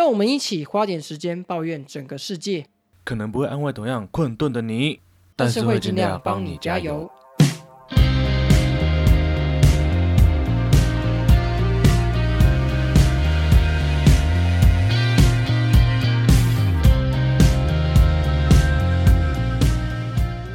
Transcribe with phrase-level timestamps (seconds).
[0.00, 2.64] 让我们一起花点时间抱怨整个世界，
[3.04, 5.00] 可能不会安慰同样困顿的你，
[5.36, 7.10] 但是会尽量帮你加油。。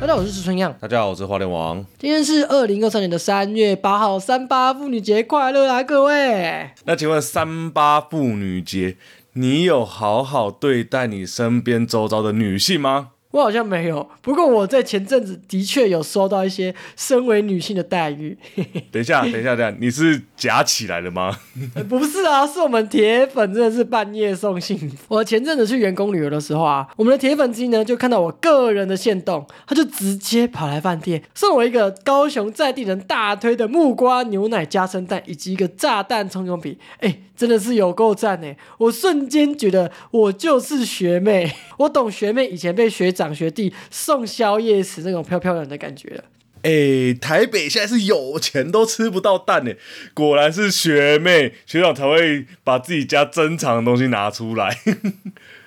[0.02, 1.86] 大家好，我是石春样，大家好，我是花莲王。
[2.00, 6.72] 今天是二零二三年的三月八号，三八妇女节快乐啊，各位！
[6.86, 8.98] 那请问三八妇女节，
[9.38, 13.15] 你有好好对待你身边周遭的女性吗？
[13.36, 18.38] 我好像没有，不过我在前阵子的确有收到一些身为女性的待遇。
[18.90, 21.38] 等一下，等一下，等一下，你是夹起来了吗？
[21.76, 24.96] 呃不是啊，是我们铁粉真的是半夜送幸福。
[25.10, 36.78] 我前阵子去员工旅游的时候啊，我们的铁粉机呢就看到我个人的线动，他就直接跑来饭店送我一个高雄在地人大推的木瓜牛奶加生蛋，以及一个炸弹葱油饼。
[37.00, 38.56] 哎，真的是有够赞哎！
[38.78, 46.24] 我瞬间觉得我就是学妹，我懂学妹以前被学长学弟送宵夜时那种飘飘然的感觉了。
[46.64, 49.72] 哎、台北现在是有钱都吃不到蛋呢，
[50.16, 54.76] 果然是学妹学长才会把自己家珍藏的东西拿出来。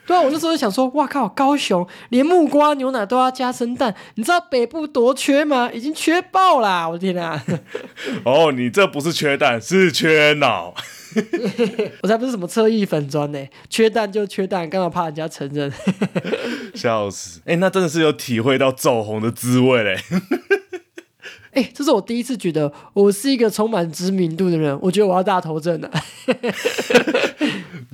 [0.09, 5.71] 对啊，我那时候就想说，哇靠，高雄连木瓜牛奶都要加生蛋，你知道北部多缺吗？
[5.71, 6.89] 已经缺爆啦！
[6.89, 7.45] 我的天啊，
[8.25, 10.75] 哦，你这不是缺蛋，是缺脑。
[12.01, 15.71] 我才不是什么侧翼粉砖呢，缺蛋就缺蛋，干嘛怕人家承认？
[16.75, 17.43] 笑死！
[17.45, 19.99] 哎、那真的是有体会到走红的滋味嘞。
[21.53, 25.91] 哎、这是我第一次觉得我是一个充满知名度的人，我觉得我要大头症了。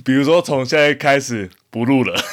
[0.05, 2.15] 比如说，从现在开始不录了。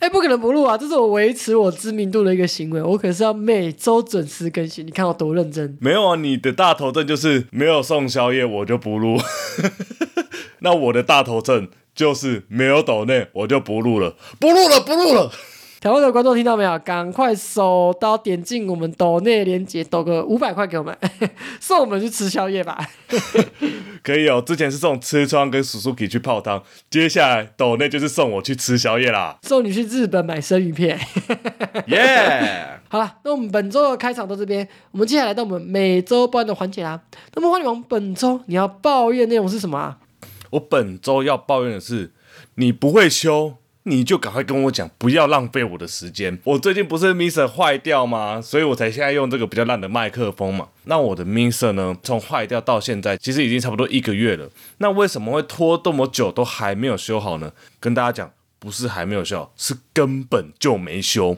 [0.00, 5.78] 哎、不可能不录啊，这是我维持我知名度的一个行为，我可是要每周准时更新，你看我多认真。
[5.80, 9.16] 没有啊，你的大头症就是没有送宵夜我就不录。
[10.60, 15.32] 那我的大头症就是没有抖内我就不录了，不录了，不录了。
[15.82, 16.78] 台湾的观众听到没有？
[16.78, 20.96] 赶快手刀点进我们抖内连接，抖个五百块给我们，
[21.58, 22.88] 送我们去吃宵夜吧。
[24.00, 30.96] 可以哦，之前是送吃窗跟 Suzuki 去泡汤，接下来抖内就是送我去吃宵夜啦，送你去日本买生鱼片。
[31.86, 37.00] 耶、 好了，那我们本周的开场到这边，我们接下来到我们每周报的环节啦。
[37.34, 39.98] 那么花女王本周你要抱怨内容是什么啊？
[40.50, 42.12] 我本周要抱怨的是，
[42.54, 43.54] 你不会修，
[43.84, 46.38] 你就赶快跟我讲，不要浪费我的时间。
[46.44, 48.40] 我最近不是 Mixer 坏掉吗？
[48.40, 50.68] 所以我才现在用这个比较烂的麦克风嘛。
[50.84, 54.48] 那我的 Mixer 呢，从坏掉到现在，其实已经差不多一个月了。
[54.78, 57.52] 那为什么会拖这么久都还没有修好呢？
[57.80, 61.36] 跟大家讲，不是还没有修好，是根本就没修。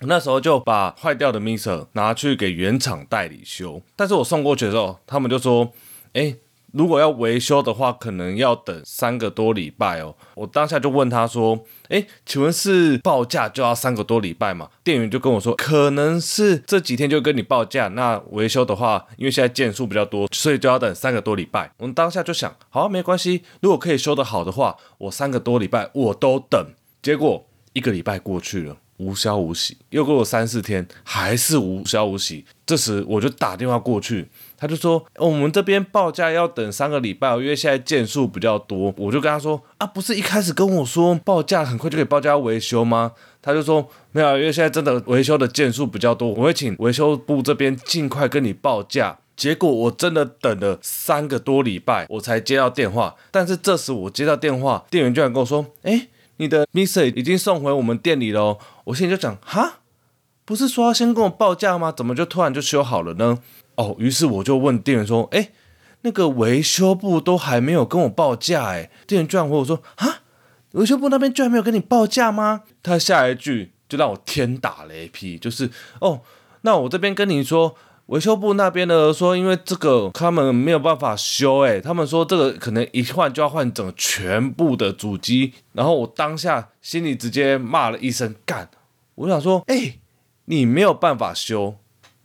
[0.00, 5.72] 那时候就把坏掉的 Mixer 拿去给原厂代理修，但是我送过去的时候，他们就说，
[6.12, 6.36] 哎、
[6.76, 10.14] 如果要维修的话，可能要等三个多礼拜哦。
[10.34, 26.62] 我当下就问他说：“诶，请问是报价就要三个多礼拜吗？”店员就跟我说：“可能是这几天就跟你报价，那维修的话，因为现在件数比较多，所以就要等三个多礼拜。”我们当下就想：“好、没关系，如果可以修得好的话，我三个多礼拜我都等。”
[27.00, 28.76] 结果一个礼拜过去了。
[28.98, 32.46] 无消无息，又过了三四天，还是无消无息。
[32.64, 34.26] 这时我就打电话过去，
[34.58, 38.92] 他就说、我们这边报价要等三个礼拜，因为现在件数比较多。
[38.96, 43.12] 我就跟他说啊，不是一开始跟我说报价很快就可以报价维修吗？
[43.42, 49.18] 他就说没有，因为现在真的维修的件数比较多，我会请维修部这边尽快跟你报价。
[49.36, 53.14] 结果我真的等了三个多礼拜，我才接到电话。
[53.30, 59.80] 但是这时我接到电话，店员居然跟我说：“哎，你的 Mixer 已经送回我们店里了。”我心里就讲：“哈，
[60.46, 61.92] 不是说要先跟我报价吗？
[61.92, 63.38] 怎么就突然就修好了呢？”
[63.76, 65.50] 哦，于是我就问店员说：“哎，
[66.02, 70.20] 那个维修部都还没有跟我报价，哎，店员居然回我说：哈，
[70.72, 75.70] 维修部那边居然没有跟你报价吗？”他下一句就让我天打雷劈，就是
[76.00, 76.20] 哦，
[76.62, 77.76] 那我这边跟你说。
[78.06, 88.70] 维修部那边呢说，因为这个他们没有办法修，诶，他们说这个可能一换就要换整全部的主机，然后我当下心里直接骂了一声干，
[89.16, 89.98] 我想说，诶，
[90.44, 91.74] 你没有办法修，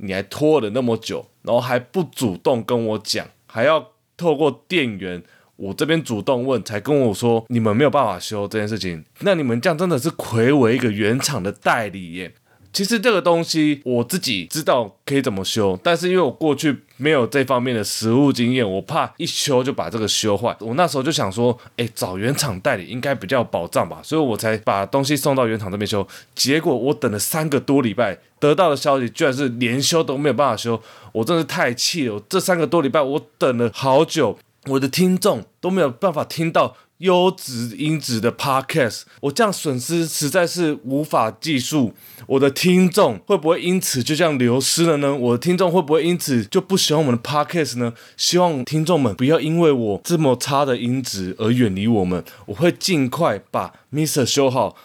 [0.02, 5.24] 你还拖了那么久，然后还不主动跟我讲，还要透过店员。
[5.58, 12.34] 我这边主动问，才跟我说你们没有办法修这件事情，那你们这样真的是亏我一个原厂的代理耶。
[12.74, 20.56] 其实这个东西我自己知道可以怎么修，但是因为我过去没有这方面的实务经验，我怕一修就把这个修坏。
[20.62, 26.08] 我那时候就想说，哎，找原厂代理应该比较有保障吧，所以我才把东西送到原厂这边修。
[26.34, 30.82] 结果我等了三个多礼拜，得到的消息居然是连修都没有办法修，
[31.12, 32.22] 我真的是太气了。
[32.30, 34.38] 这三个多礼拜我等了好久，
[34.68, 41.94] 我的听众都没有办法听到优质音质的 podcast，我这样损失实在是无法计数。
[42.28, 45.16] 我的听众会不会因此就这样流失了呢？
[45.16, 47.94] 我的听众会不会因此就不喜欢我们的 podcast 呢？
[48.16, 52.24] 希望听众们不要因为我这么差的音质而远离我们。
[52.46, 54.76] 我会尽快把 Mister 修好，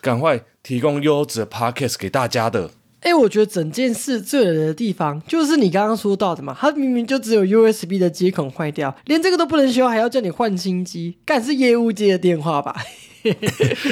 [0.00, 2.70] 赶快提供优质的 podcast 给大家的。
[3.00, 12.74] 哎，我觉得整件事最人的地方，就是你刚刚说到的嘛，它明明就只有 USB 的接口坏掉，连这个都不能修，还要叫你换新机，干是业务接的电话吧？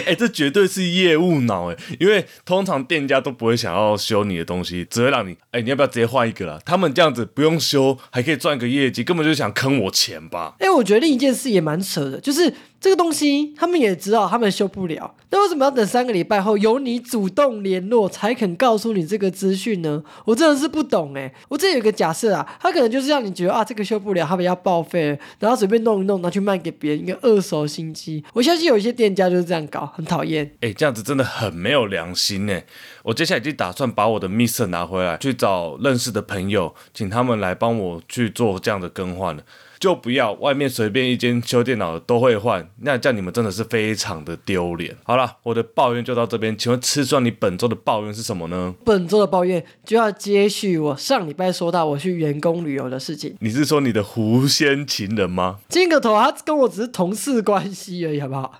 [0.06, 6.60] 哎，这绝对是业务脑哎，因为通常店家都不会想要修你的东西，只会让你哎，你要不要直接换一个啦？
[6.64, 10.54] 他们这样子不用修，还可以赚个业绩，根本就想坑我钱吧？
[10.60, 12.54] 哎，我觉得另一件事也蛮扯的，就是
[12.84, 20.04] 这个东西他们也知道他们修不了，那为什么要等三个礼拜后由你主动联络才肯告诉你这个资讯呢？
[20.26, 21.32] 我真的是不懂哎。
[21.48, 28.22] 我这有个假设啊，他可能就是让你觉得啊，这个修不了，他们要报废，然后随便弄一弄拿去卖给别人一个二手新机。
[28.34, 29.30] 我相信有一些店家。
[29.30, 30.54] 就是这样搞，很讨厌。
[30.60, 32.60] 哎，这样子真的很没有良心呢。
[33.02, 39.42] 我接下来就打算把我的 mr 拿回来，去找认识的朋友，请他们来帮我去做这样的更换了。
[39.84, 44.96] 就不要外面随便一间修电脑的都会换，那这样你们真的是非常的丢脸。
[45.02, 48.74] 好了，我的抱怨就到这边，请问吃蒜，你本周的抱怨是什么呢？
[48.82, 53.36] 本周的抱怨就要接续我上礼拜说到我去员工旅游的事情。
[53.40, 55.58] 你是说你的狐仙情人吗？
[55.68, 58.58] 金个头，他跟我只是同事关系而已，好不好？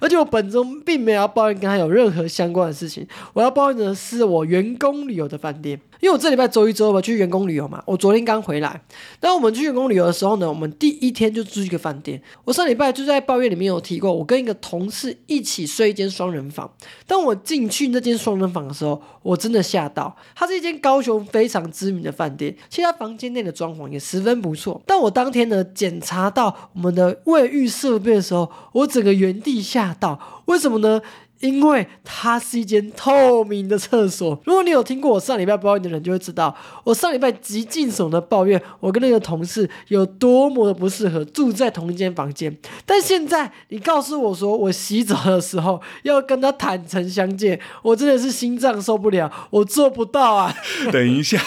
[0.00, 5.80] 而且我本周并没有要抱怨跟他有任何相关的事情，我要抱怨的是我员工旅游的饭店。
[6.00, 8.80] 因为我这礼拜周一周二去员工旅游嘛，我昨天刚回来。
[9.20, 12.20] 那我们去员工旅游的时候呢，我们第一天就住一个饭店。
[12.44, 16.70] 我上礼拜就在抱怨里面有提过，我跟一个同事一起睡一间双人房。
[17.06, 20.14] 当我进去那间双人房的时候，我真的吓到。
[20.34, 24.80] 它是一间高雄非常知名的饭店，其他房间内的装潢也十分不错。
[24.86, 30.18] 但我当天呢检查到我们的卫浴设备的时候，我整个原地吓到。
[30.46, 31.00] 为什么呢？
[31.44, 34.40] 因为它是一间透明的厕所。
[34.46, 42.56] 如果你有听过我上礼拜抱怨的人，就会知道我上礼拜极尽手的抱怨，我跟那个同事有多么的不适合住在同一间房间。
[42.86, 50.54] 但现在你告诉我说我洗澡的时候要跟他坦诚相见，我真的是心脏受不了，我做不到啊！
[50.90, 51.38] 等一下，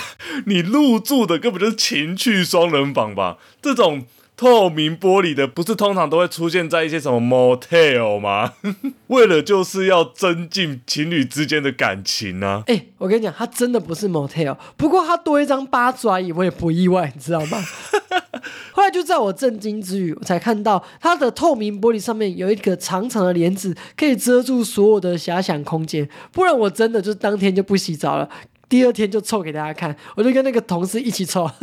[0.45, 3.37] 你入住的根本就是情趣双人房吧？
[3.59, 4.05] 这种。
[4.37, 8.53] 透明玻璃的不是通常都会出现在一些什么 motel 吗？
[9.07, 12.63] 为了就是要增进情侣之间的感情呢？
[12.67, 17.57] 哎，我跟你讲，它真的不是 motel，不过它多一张八爪椅我也不意外，你知道吗？
[18.71, 28.29] 后来就在我震惊之余，我才看到它的透明玻璃上面有一个长长的帘子，可以遮住所有的遐想空间，不然我真的就当天就不洗澡了。
[28.69, 31.49] 第二天就凑给大家看，我就跟那个同事一起凑。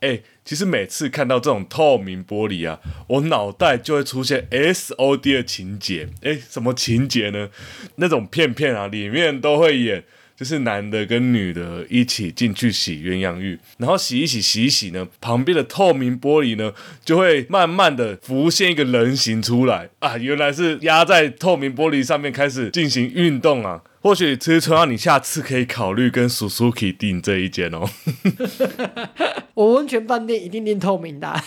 [0.00, 6.10] 哎，其实每次看到这种透明玻璃啊，我脑袋就会出现 S O D 的情节。
[6.22, 7.48] 哎，什么情节呢？
[7.96, 10.04] 那种片片啊，里面都会演，
[10.36, 16.72] 就是男的跟女的一起进去洗鸳鸯浴，然后洗一洗洗一洗呢，旁边的透明玻璃呢，
[17.04, 23.82] 就会慢慢的浮现一个人形出来啊，原来是压在透明玻璃上面开始进行运动啊。
[24.00, 27.88] 或许其实春阳，你下次可以考虑跟叔叔可以订这一间哦。
[29.54, 31.32] 我温泉饭店一定订透明的。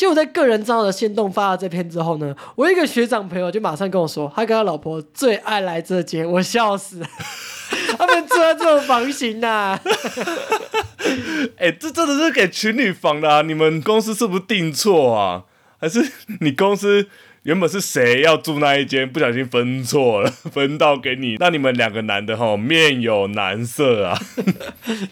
[0.00, 7.02] 实我在个人账号的线动发了这篇之后呢，我一个学长朋友就马上跟我说，他跟他老婆最爱来这间，我笑死。
[7.98, 9.78] 他们住在这种房型呐。
[11.58, 13.42] 哎，这真的是给情侣房的啊！
[13.42, 15.44] 你们公司是不是订错啊？
[15.80, 17.06] 还是你公司？
[17.44, 24.18] 原本是谁要住那一间，不小心分错了， 分到给你，那你们两个男的哈面有难色啊，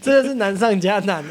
[0.03, 1.25] 真的是难上加难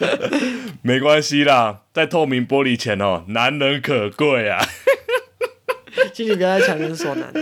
[0.82, 4.58] 没关系啦，在透明玻璃前哦，难能可贵啊。
[6.12, 7.32] 请你不要再强人所难。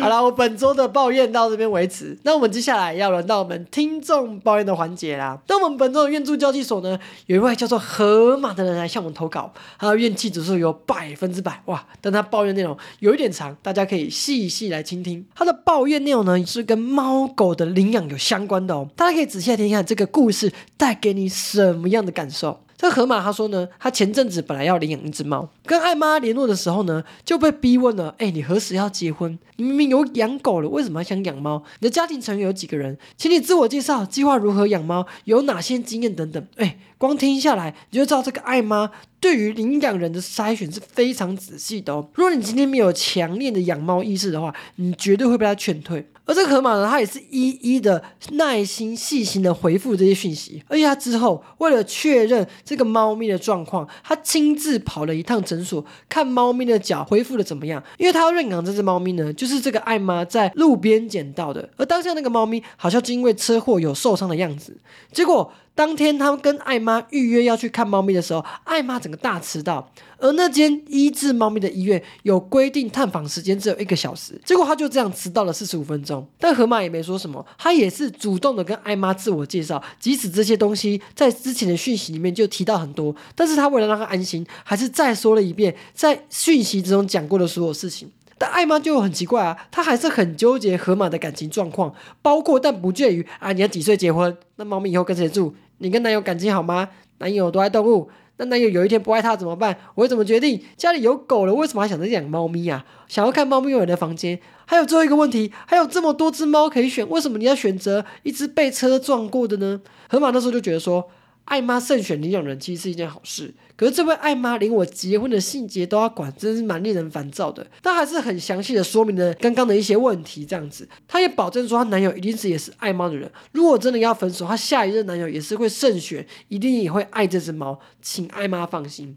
[0.00, 2.16] 好了，我本周的抱怨到这边为止。
[2.22, 5.38] 那我们接下来要轮到我们听众抱怨的环节啦。
[5.48, 11.84] 那我们本周的愿助交际所呢，有一位叫做河马的人来向我们投稿，他的怨气指数有百分之百哇！
[12.00, 15.24] 但他抱怨内容有一点长，大家可以细细来倾听。
[15.34, 18.88] 他的抱怨内容呢，是跟猫狗的领养有相关的哦。
[18.96, 22.60] 大家可以仔细来听一看这个故事带给你什么样的感受。
[22.76, 29.38] 这河马他说呢，他前阵子本来要领养一只猫，跟艾妈联络的时候呢，就被逼问了：哎，你何时要结婚？
[29.56, 31.62] 你明明有养狗了，为什么还想养猫？
[31.80, 32.96] 你的家庭成员有几个人？
[33.18, 36.42] 请你自我介绍，计划如何养猫，有哪些经验等等。
[36.56, 42.08] 哎，光听下来，你就知道这个艾妈对于领养人的筛选是非常仔细的哦。
[42.14, 46.08] 如果你今天没有强烈的养猫意识的话，你绝对会被他劝退。
[46.24, 50.62] 而这个河马呢，他也是一一的耐心、细心的回复这些讯息。
[50.68, 57.82] 而且他之后为了确认这个猫咪的状况，他亲自跑了一趟诊诊所，看猫咪的脚恢复的怎么样。
[57.98, 61.68] 因为他要认养这只猫咪呢，就是这个艾妈在路边捡到的。
[61.76, 64.76] 而当下那个猫咪好像就因为车祸有受伤的样子，
[65.12, 65.52] 结果。
[65.78, 76.26] 当天他们跟艾妈预约要去看猫咪的时候，艾妈整个大迟到，而那间医治猫咪的医院有规定探访时间只有一个小时，结果他就这样迟到了四十五分钟。
[76.40, 88.10] 但河马也没说什么，他也是主动的跟艾妈自我介绍，即使这些东西在之前的讯息里面就提到很多，但是他为了让他安心，还是再说了一遍在讯息之中讲过的所有事情。
[88.36, 94.36] 但艾妈就很奇怪啊，她还是很纠结河马的感情状况，包括但不介于啊，你要几岁结婚？
[94.56, 95.54] 那猫咪以后跟谁住？
[95.78, 96.88] 你跟男友感情好吗？
[97.18, 99.76] 男友多爱动物，那男友有一天不爱他怎么办？
[99.94, 100.62] 我会怎么决定？
[100.76, 102.84] 家里有狗了，为什么还想着养猫咪啊？
[103.08, 104.38] 想要看猫咪有人的房间？
[104.66, 109.80] 还有最后一个问题，还有这么多只猫可以选，为什么你要选择一只被车撞过的呢？
[110.08, 111.08] 河马那时候就觉得说。
[111.48, 117.66] 艾妈慎选领养人其实是一件好事，可是这位艾妈连我结婚的细节都要管，真是蛮令人烦躁的。
[117.82, 123.30] 但还是很详细的说明了刚刚的一些问题，这样子，她也保证说她男友一定是也是爱猫的人。
[123.52, 129.16] 如果真的要分手，她下一任男友也是会慎选，一定也会爱这只猫，请艾妈放心。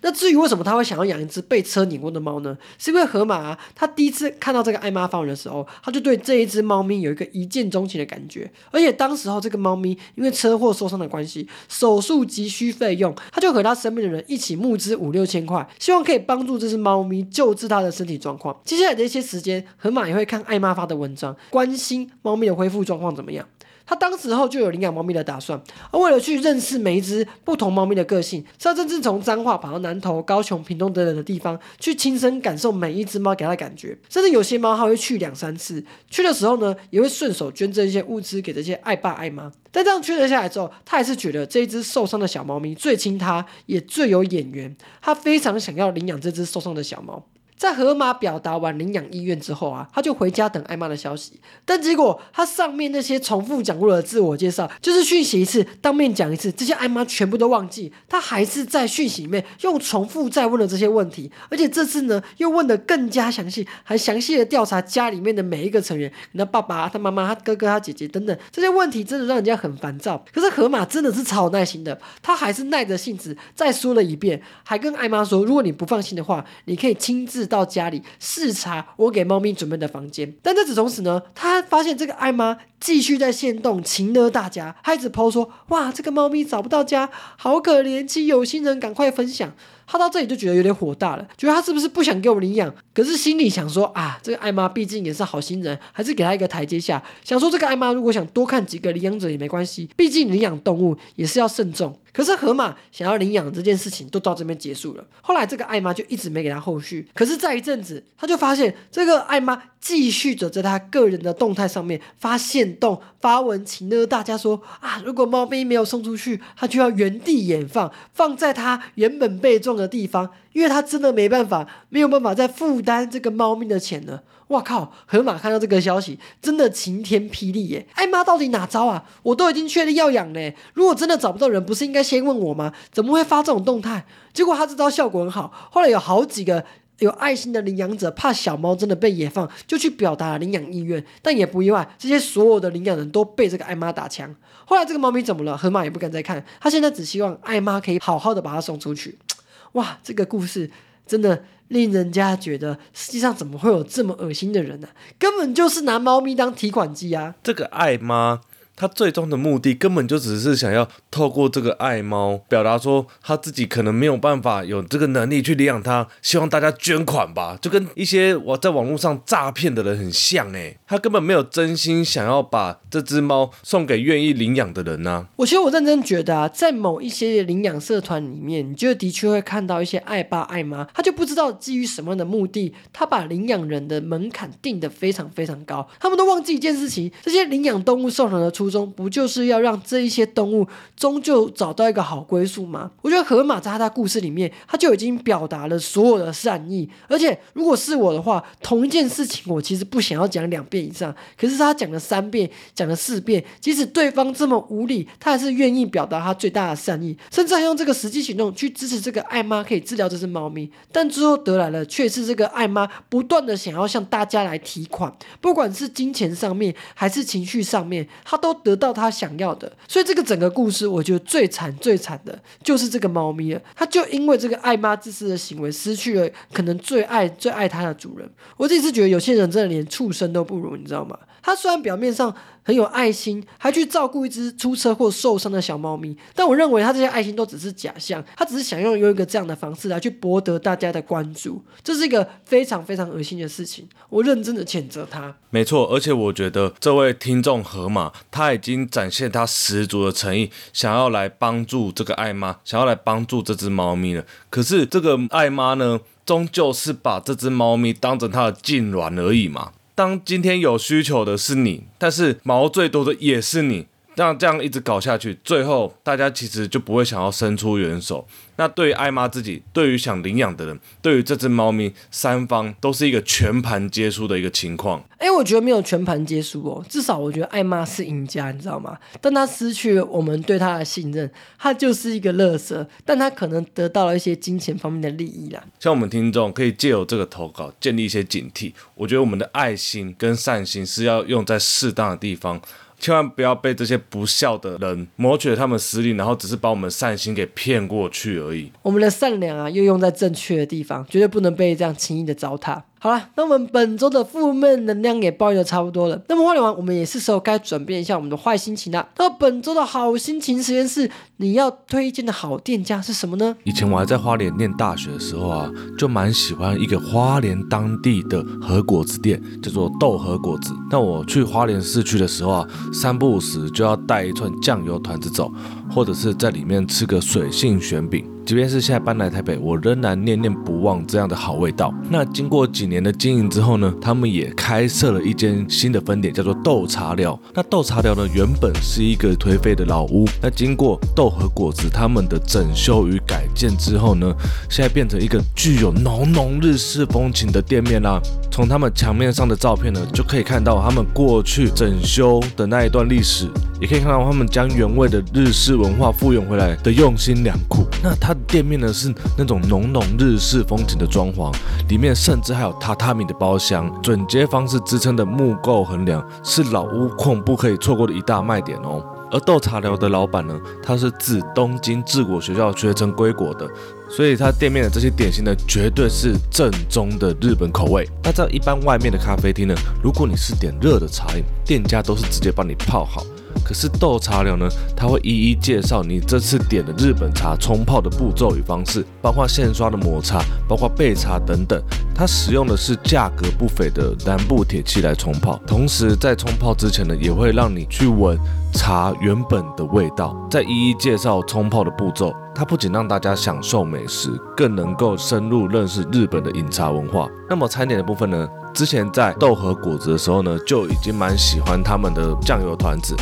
[0.00, 2.56] 那至于为什么他会想要养一只被车碾过的猫呢？
[2.78, 8.50] 是因为河马啊，他第一次看到这个艾妈发文的时候，他就对这一只猫咪有一个一见钟情的感觉。
[8.70, 18.56] 而且当时候这个猫咪因为车祸受伤的关系，手术急需费用，他就和他身边的人一起募资五六千块，希望可以帮助这只猫咪救治它的身体状况。
[18.64, 23.46] 接下来的一些时间，河马也会看艾妈发的文章，关心猫咪的恢复状况怎么样。
[23.88, 25.58] 他当时候就有领养猫咪的打算，
[25.90, 33.96] 而为了去认识每一只不同猫咪的个性，他甚至从彰化跑到南投、高雄、屏东等等的地方，去亲身感受每一只猫给他的感觉。
[34.10, 39.50] 甚至有些猫他会去两三次，去的时候呢，也会顺手捐赠一些物资给这些爱爸爱妈。
[39.72, 44.76] 但这样确认下来之后，他还是觉得这一只受伤的小猫咪最亲他，也最有眼缘。
[45.00, 47.24] 他非常想要领养这只受伤的小猫。
[47.58, 51.32] 在河马表达完领养意愿之后啊，他就回家等艾妈的消息。
[51.64, 57.92] 但结果他上面那些重复讲过的自我介绍，就是讯息一次，当面讲一次，这些艾妈全部都忘记。
[58.08, 70.24] 他还是在讯息里面用重复再问了这些问题，而且这次呢又问的更加详细，还详细的调查家里面的每一个成员，你的爸爸、他妈妈、他哥哥、他姐姐等等这些问题，真的让人家很烦躁。
[70.32, 77.47] 可是河马真的是超耐心的，他还是耐着性子再说了一遍，还跟艾妈说，如果你不放心的话，你可以亲自。
[77.48, 89.52] 到家里视察我给猫咪准备的房间，但在此同时呢，他发现这个艾妈继续在线动情勒大家，孩子抛说：“哇，这个猫咪找不到家，好可怜，请有心人赶快分享。”
[89.90, 92.70] 他到这里就觉得有点火大了，觉得他是不是不想给我领养？
[92.92, 97.02] 可是心里想说啊，这个艾妈毕竟也是好心人，还是给他一个台阶下。
[97.24, 101.98] 想说这个艾妈如果想多看几个领养者也没关系，毕竟领养动物也是要慎重。
[102.12, 105.04] 可是河马想要领养这件事情都到这边结束了。
[105.22, 107.08] 后来这个艾妈就一直没给他后续。
[107.14, 124.22] 可是在一阵子，他就发现这个艾妈继续着在他个人的动态上面发现动发文，请了大家说啊，如果猫咪没有送出去，他就要原地掩放，放在它原本被撞的地方，因为它真的没办法，没有办法再负担这个猫咪的钱了。
[124.48, 124.90] 哇靠！
[125.04, 127.86] 河马看到这个消息，真的晴天霹雳耶！
[127.92, 129.04] 艾妈到底哪招啊？
[129.22, 132.72] 我都已经确定要养嘞，如果真的找不到人，不是应该先问我吗？
[132.90, 134.06] 怎么会发这种动态？
[134.32, 136.64] 结果他这招效果很好，后来有好几个
[136.98, 144.34] 有爱心的领养者，怕小猫真的被野放，就去表达了领养意愿，但也不意外，这些所有的领养人都被这个艾妈打枪。
[144.64, 145.56] 后来这个猫咪怎么了？
[145.56, 149.18] 河马也不敢再看，他现在只希望艾妈可以好好的把它送出去。
[149.72, 150.70] 哇，这个故事
[151.06, 151.44] 真的。
[151.68, 154.88] 令人家觉得世界上怎么会有这么恶心的人呢？
[155.18, 157.34] 根本就是拿猫咪当提款机啊！
[157.42, 158.40] 这个爱妈。
[158.78, 175.26] 他最终的目的根本就只是想要透过这个爱猫表达说他自己可能没有办法有这个能力去领养它，希望大家捐款吧，就跟一些我在网络上诈骗的人很像哎，他根本没有真心想要把这只猫送给愿意领养的人呢。
[175.34, 188.67] 我其实我认真觉得啊，在某一些领养社团里面，你就的确会看到一些爱爸爱妈，他就不知道基于什么样的目的，他把领养人的门槛定得非常非常高，他们都忘记一件事情，这些领养动物受人的出。
[188.68, 192.90] 初衷不就是要让这一些动物终究找到一个好归宿吗？
[193.00, 196.86] 我觉得河马在他的故事里面，他就已经表达了所有的善意。
[197.08, 210.70] 而且如果是我的话，同一件事情我其实不想要讲两遍以上，可是他讲了三遍，讲了四遍，即使对方这么无理，他还是愿意表达他最大的善意，甚至还用这个实际行动去支持这个爱妈可以治疗这只猫咪。
[210.92, 215.10] 但最后得来了却是这个爱妈不断的想要向大家来提款，
[215.40, 219.70] 不管是金钱上面还是情绪上面，他都得到他想要的。
[219.86, 223.60] 所以这个整个故事，我觉得最惨最惨的就是这个猫咪了。
[223.74, 228.28] 它就因为这个爱妈自私的行为，失去了可能最爱最爱它的主人。
[228.56, 231.18] 我自己是觉得有些人真的连畜生都不如，你知道吗？
[231.48, 243.88] 他虽然表面上很有爱心，还去照顾一只出车祸受伤的小猫咪，但我认为他这些爱心都只是假象，他只是想用用一个这样的方式来去博得大家的关注，这是一个非常非常恶心的事情。
[244.10, 245.34] 我认真的谴责他。
[245.48, 254.22] 没错，而且我觉得这位听众河马他已经展现他十足的诚意，想要来帮助这个爱妈，想要来帮助这只猫咪了。
[254.50, 259.72] 可是这个爱妈呢，终究是把这只猫咪当成他的痉挛而已嘛。
[259.98, 268.26] 当今天有需求的是你，但是毛最多的也是你，那这样一直搞下去，最后大家其实就不会想要伸出援手。
[268.56, 275.00] 那对于艾妈自己，对于想领养的人，对于这只猫咪，三方都是一个全盘皆输的一个情况。
[275.18, 278.98] 哎，我觉得没有全盘皆输哦，至少我觉得艾妈是赢家，你知道吗？
[279.20, 285.62] 但他失去了我们对他的信任，他就是一个乐色，但他可能得到了一些金钱方面的利益啦。
[285.78, 292.60] 像我们听众可以借由这个投稿建立一些警惕，我觉得我们的爱心跟善心是要用在适当的地方。
[292.98, 298.72] 千万不要被这些不孝的人谋取他们私利，然后只是把我们善心给骗过去而已。
[298.82, 302.82] 我们的善良啊，又用在正确的地方，绝对不能被这样轻易的糟蹋。
[303.00, 306.20] 好了，那我们本周的负面能量也抱怨的差不多了。
[306.28, 309.08] 那么花莲王，我们也是时候该转变一下我们的坏心情了。
[309.18, 313.56] 那本周的好心情实验室，你要推荐的好店家是什么呢？
[313.64, 320.74] 以前我还在花莲念大学的时候啊，就蛮喜欢一个花莲当地的和果子店，叫做豆和果子。
[320.90, 325.52] 那我去花莲市区的时候啊，三不五时就要带一串酱油团子走，
[325.90, 328.24] 或者是在里面吃个水性卷饼。
[328.44, 331.92] 即便是现在搬来台北，我仍然念念不忘这样的好味道。
[332.08, 337.38] 那经过几年的经营之后呢，他们也开设了一间新的分店，叫做豆茶寮。
[337.52, 344.34] 那豆茶寮呢，原本是一个颓废的老屋，那经过豆和果子他们的整修与改建之后呢，
[344.70, 348.18] 现在变成一个具有浓浓日式风情的店面啦。
[348.50, 353.46] 从他们墙面上的照片呢，就可以看到他们过去整修的那一段历史，
[353.78, 357.86] 也可以看到他们将原味的日式文化复原回来的用心良苦。
[358.02, 361.52] 那它的店面呢是那种浓浓日式风情的装潢，
[361.88, 369.02] 里面甚至还有榻榻米的包厢，准接方式支撑的木构横梁，是老屋控不可以错过的一大卖点哦。
[369.30, 373.68] 而豆茶寮的老板呢，他是自东京治国学校学成归国的，
[374.08, 378.08] 所以他店面的这些点心呢，绝对是正宗的日本口味。
[378.22, 383.22] 那在一般外面的咖啡厅呢，如果你是点热的茶饮，店家都是直接帮你泡好。
[383.68, 391.78] 可是豆茶寮呢，他会一一介绍你这次点的日本茶冲泡的步骤与方式，包括现刷的抹茶，包括备茶等等。
[392.14, 398.36] 它使用的是价格不菲的南部铁器来冲泡，同时在冲泡之前呢，也会让你去闻
[398.72, 402.34] 茶原本的味道，再一一介绍冲泡的步骤。
[402.54, 407.28] 它不仅让大家享受美食，更能够深入认识日本的饮茶文化。
[407.48, 408.48] 那么餐点的部分呢？
[408.74, 413.14] 之前在豆和果子的时候呢，就已经蛮喜欢他们的酱油团子。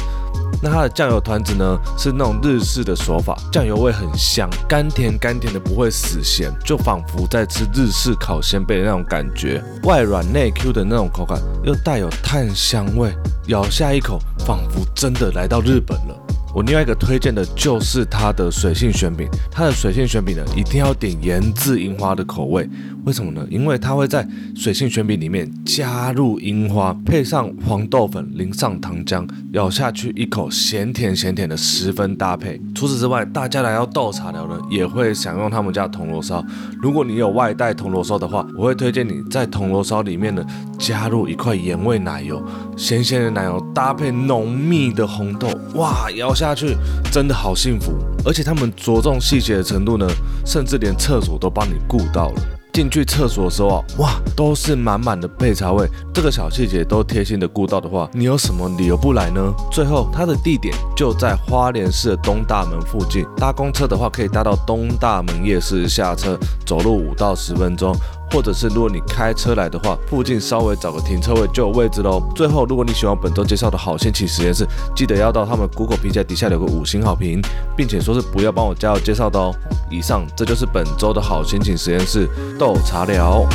[0.62, 13.14] 那它的酱油团子呢，是那种日式的手法，酱油味很香，甘甜甘甜的，不会死咸，就仿佛在吃日式烤鲜贝的那种感觉，外软内 Q 的那种口感，又带有炭香味，
[13.46, 16.25] 咬下一口，仿佛真的来到日本了。
[16.56, 22.66] 我另外一个推荐的就是它的水性卷饼，它的水性卷饼呢，一定要点盐渍樱花的口味。
[23.04, 23.46] 为什么呢？
[23.50, 32.58] 因为它会在水性卷饼里面加入樱花，配上黄豆粉，淋上糖浆，咬下去一口咸甜咸甜的，十分搭配。
[32.74, 36.42] 除此之外，大家来到豆茶寮呢，也会享用他们家铜锣烧。
[36.80, 40.42] 如果你有外带铜锣烧的话，我会推荐你在铜锣烧里面呢，
[40.78, 42.42] 加入一块盐味奶油，
[42.78, 46.76] 咸咸的奶油搭配浓密的红豆，哇，咬下下去
[47.10, 47.92] 真的好幸福。
[48.24, 50.06] 而且他们着重细节的程度呢，
[50.44, 52.42] 甚至连厕所都帮你顾到了。
[52.72, 59.40] 进去厕所的时候啊，哇，都是满满的配茶味，这个小细节都贴心的顾到的话，你有什么理由不来呢？
[59.72, 67.96] 最后，它的地点就在花莲市的东大门附近，搭公车的话可以搭到东大门夜市下车，走路五到十分钟。
[68.30, 72.22] 或者是如果你开车来的话，附近稍微找个停车位就有位置喽。
[72.34, 77.40] 最后，如果你喜欢本周介绍的好心情实验室，记得要到他们 Google 评价底下留个五星好评，
[77.76, 79.54] 并且说是不要帮我加油介绍的哦。
[79.90, 83.46] 以上这就是本周的好心情实验室豆茶聊。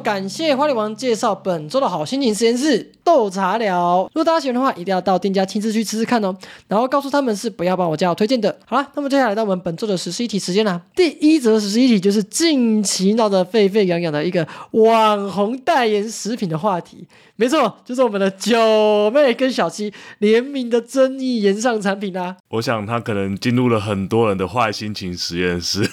[0.00, 4.08] 感谢花莲王介绍本周的好心情实验室豆茶聊。
[4.12, 6.34] 如果大家喜欢的话，一定要到店家亲自去吃吃看哦，
[6.68, 8.58] 然后告诉他们是不要帮我加我推荐的。
[8.64, 10.80] 好了，那么接下来到我们本周的十四一题时间啦。
[10.96, 22.36] 第一则十四一题就是近期闹得沸沸扬扬的一个网红代言食品的话题，没错，就是我们的九妹跟小七联名的争议延上产品啦。
[22.48, 25.88] 我想他可能进入了很多人的坏心情实验室。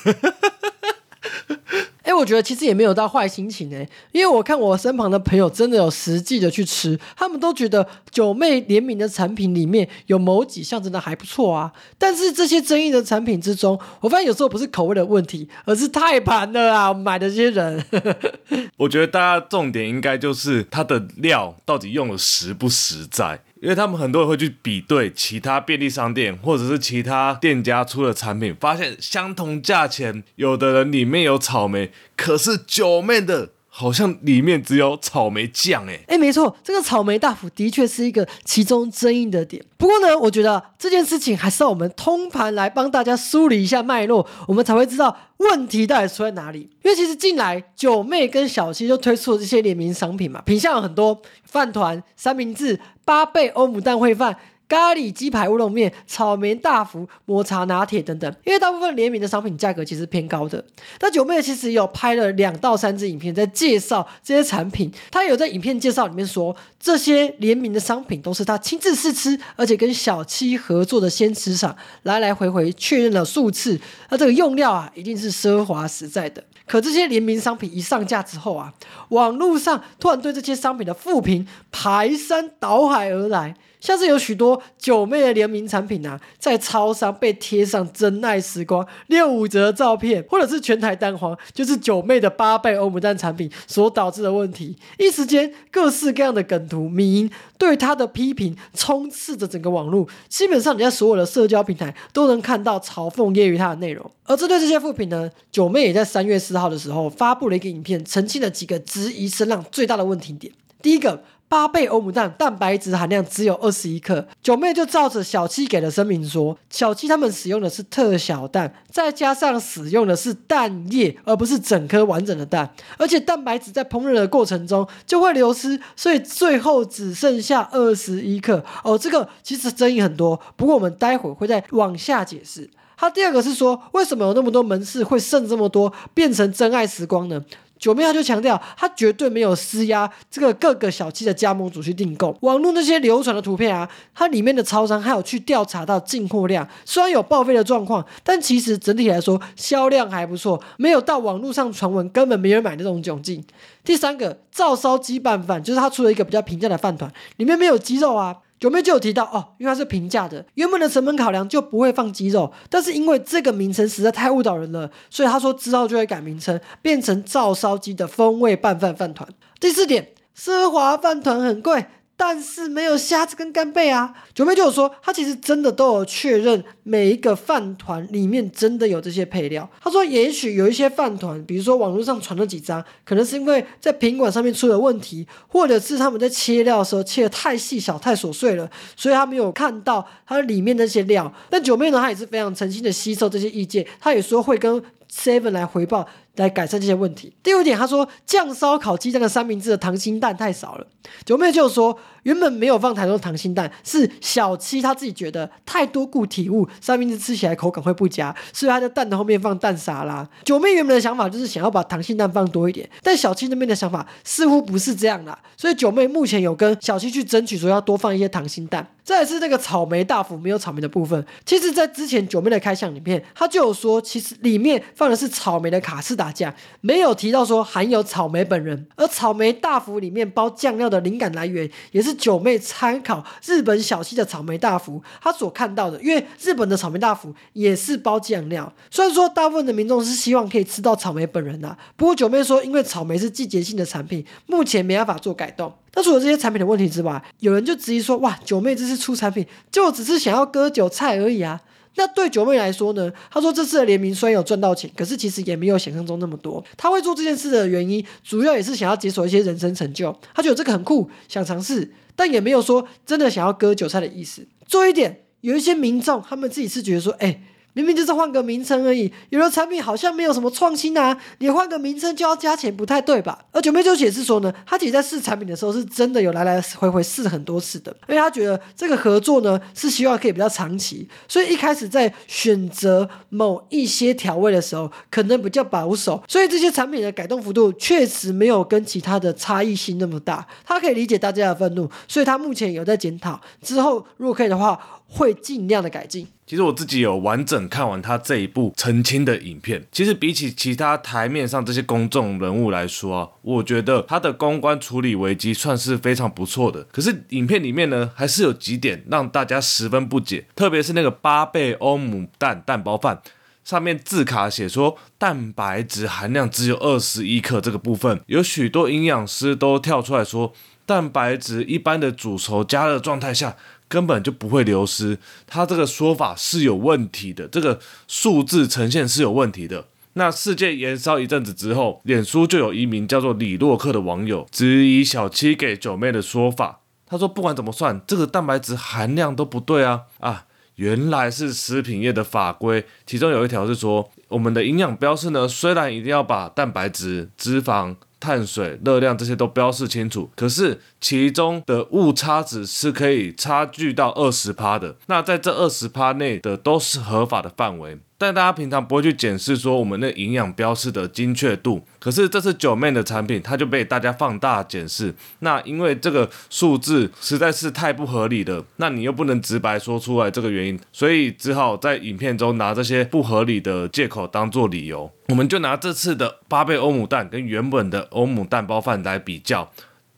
[2.08, 11.74] 哎，我觉得其实也没有到坏心情哎，因为我看我身旁的朋友真的有实际的去吃，他们都觉得九妹联名的产品里面有某几项真的还不错啊。
[11.98, 16.94] 但是这些争议的产品之中，我发现有时候不是口味的问题，而是太盘了啊！
[16.94, 17.84] 买的这些人，
[18.78, 23.42] 我觉得大家重点应该就是它的料到底用的实不实在。
[23.62, 33.50] 因为他们很多人会去比对其他便利商店或者是其他店家出的产品，发现相同价钱，有的人里面有草莓，可是九妹的。
[33.80, 39.64] 好像里面只有草莓酱诶哎，没错，这个草莓大福的确是一个其中争议的点。
[39.78, 46.62] 不过呢，我觉得这件事情还是要我们通盘来帮大家梳理一下脉络，我们才会知道问题到底出在哪里。
[46.82, 54.36] 因为其实近来九妹跟小七就推出了这些联名商品嘛，品相有很多，饭团、三明治、八倍欧姆蛋烩饭。
[54.68, 60.64] 咖喱鸡排乌龙面、草莓大福、抹茶拿铁等等，因为大部分联名的商品价格其实偏高的。
[61.00, 76.44] 那九妹其实有拍了两到三支影片在介绍这些产品，她有在影片介绍里面说，这些联名的商品都是她亲自试吃，而且跟小七合作的鲜吃厂来来回回确认了数次，那这个用料啊一定是奢华实在的。
[76.66, 78.74] 可这些联名商品一上架之后啊，
[79.10, 83.56] 网络上突然对这些商品的负评排山倒海而来。
[83.80, 94.76] 像是有许多九妹的联名产品啊，在超商被贴上“真爱时光”六五折照片，或者是全台蛋黄，就是九妹的八倍欧姆蛋产品所导致的问题。
[94.98, 104.10] 一时间，各式各样的梗图、迷对他的批评充斥着整个网络，基本上你在所有的社交平台都能看到嘲讽揶揄他的内容。
[104.26, 110.52] 而针对这些副品呢，九妹也在三月四号的时候发布了一个影片，澄清了几个质疑声浪最大的问题点。
[110.82, 111.24] 第一个。
[111.50, 128.64] 八倍欧姆蛋蛋白质含量只有二十一克，九妹就照着小七给的声明说，小七他们使用的是特小蛋，再加上使用的是蛋液，而不是整颗完整的蛋，而且蛋白质在烹饪的过程中就会流失，所以最后只剩下二十一克。
[128.84, 132.70] 哦，这个其实争议很多，不过我们待会会再往下解释。
[133.00, 137.46] 他第二个是说，为什么有那么多门市会剩这么多，变成真爱时光呢？
[137.80, 142.36] 九妹她就强调，她绝对没有施压这个各个小七的加盟主去订购。
[142.42, 153.44] 网络那些流传的图片啊，它里面的超商还有去调查到进货量，虽然有报废的状况，但其实整体来说销量还不错，没有到网络上传闻根本没人买那种窘境。
[153.84, 158.38] 第三个，照烧鸡拌饭，就是他出了一个比较平价的饭团，里面没有鸡肉啊。
[158.60, 169.28] 九妹就有提到哦，因为它是平价的，原本的成本考量就不会放鸡肉，但是因为这个名称实在太误导人了，所以他说之后就会改名称，变成照烧鸡的风味拌饭饭团。
[169.60, 171.86] 第四点，奢华饭团很贵。
[172.20, 174.12] 但是没有虾子跟干贝啊！
[174.34, 179.70] 九妹就有说，他其实真的都有确认每一个饭团里面真的有这些配料。
[179.80, 191.32] 他说，也许有一些饭团，比如说网络上传了几张，可能是因为在品管上面出了问题，或者是他们在切料的时候切的太细小、太琐碎了，所以他没有看到它里面那些料。
[191.52, 196.08] 但九妹呢，她也是非常诚心的吸收这些意见，她也说会跟 Seven 来回报。
[196.38, 197.36] 来改善这些问题。
[197.42, 200.86] 第五点，他说酱烧烤鸡蛋的三明治的溏心蛋太少了。
[201.26, 210.30] 九妹就说，原本没有放太多溏心蛋，是小七他自己觉得太多固体物，三明治吃起来口感会不佳，所以他在蛋的后面放蛋沙拉。
[210.46, 218.88] 九妹原本的想法就是想要把溏心蛋放多一点，但小七那边的想法似乎不是这样啦，所以九妹目前有跟小七去争取说要多放一些溏心蛋。
[219.04, 228.88] 再是这个草莓大福没有草莓的部分，其实在之前九妹的开箱里面，他就有说，其实里面放的是草莓的卡士达酱，没有提到说含有草莓本人。
[228.96, 236.02] 而草莓大福里面包酱料的灵感来源，也是九妹参考日本小七的草莓大福，她所看到的。
[236.02, 245.72] 因为日本的草莓大福也是包酱料，虽然说大部分的民众是希望可以吃到草莓本人的，不过九妹说，因为草莓是季节性的产品，目前没办法做改动。
[245.94, 251.62] 那除了这些产品的问题之外，有人就质疑说，哇，九妹这次出产品就只是想要割韭菜而已啊。
[251.98, 253.12] 那对九妹来说呢？
[253.30, 256.64] 她说这次的联名虽然有赚到钱，可是其实也没有想象中那么多。
[256.78, 260.18] 她会做这件事的原因，主要也是想要解锁一些人生成就。
[260.34, 264.48] 她觉得这个很酷，想尝试，但也没有说真的想要割韭菜的意思。
[264.66, 267.42] 做一点，有一些民众他们自己是觉得说，哎。
[267.78, 273.38] 明明就是换个名称而已，有的产品好像没有什么创新啊，你换个名称就要加钱，不太对吧？
[273.52, 290.44] 而九妹就解释说呢，她其实在试产品的时候是真的有来来回回试很多次的，因为她觉得这个合作呢是希望可以比较长期，所以一开始在选择某一些调味的时候可能比较保守，所以这些产品的改动幅度确实没有跟其他的差异性那么大。
[290.66, 296.28] 她可以理解大家的愤怒，所以她目前有在检讨，之后如果可以的话，会尽量的改进。
[296.46, 299.86] 其实我自己有完整看完他这一部澄清的影片。
[299.92, 306.84] 其实比起其他台面上这些公众人物来说啊，我觉得他的公关处理危机算是非常不错的。
[306.86, 313.22] 可是影片里面呢，还是有几点让大家十分不解，特别是那个八倍欧姆蛋蛋包饭
[313.66, 320.54] 上面字卡写说蛋白质含量只有二十一克这个部分，有许多营养师都跳出来说，
[320.86, 323.58] 蛋白质一般的煮熟加热状态下。
[323.90, 329.86] 根本就不会流失，他这个说法是有问题的，这个数字呈现是有问题的。
[330.14, 340.46] 那事件延烧一阵子之后，脸书就有一名叫做李洛克的网友质疑小七给九妹的说法，他说不管怎么算，这个蛋白质含量都不对啊啊！
[340.76, 347.96] 原来是食品业的法规，其中有一条是说，我们的营养标示呢，虽然一定要把蛋白质、脂肪。
[348.20, 354.96] 碳水、热量这些都标示清楚，可是其中的误差值是可以差距到二十趴的。
[355.08, 357.98] 那在这二十趴内的都是合法的范围。
[358.20, 365.14] 但大家平常不会去检视说我们那营养标示的精确度，可是这次九妹的产品，它就被大家放大检视。
[365.42, 375.12] 那因为这个数字实在是太不合理了，那你又不能直白说出来这个原因，所以只好在影片中拿这些不合理的借口当做理由。
[375.28, 379.70] 我们就拿这次的八倍欧姆蛋跟原本的欧姆蛋包饭来比较。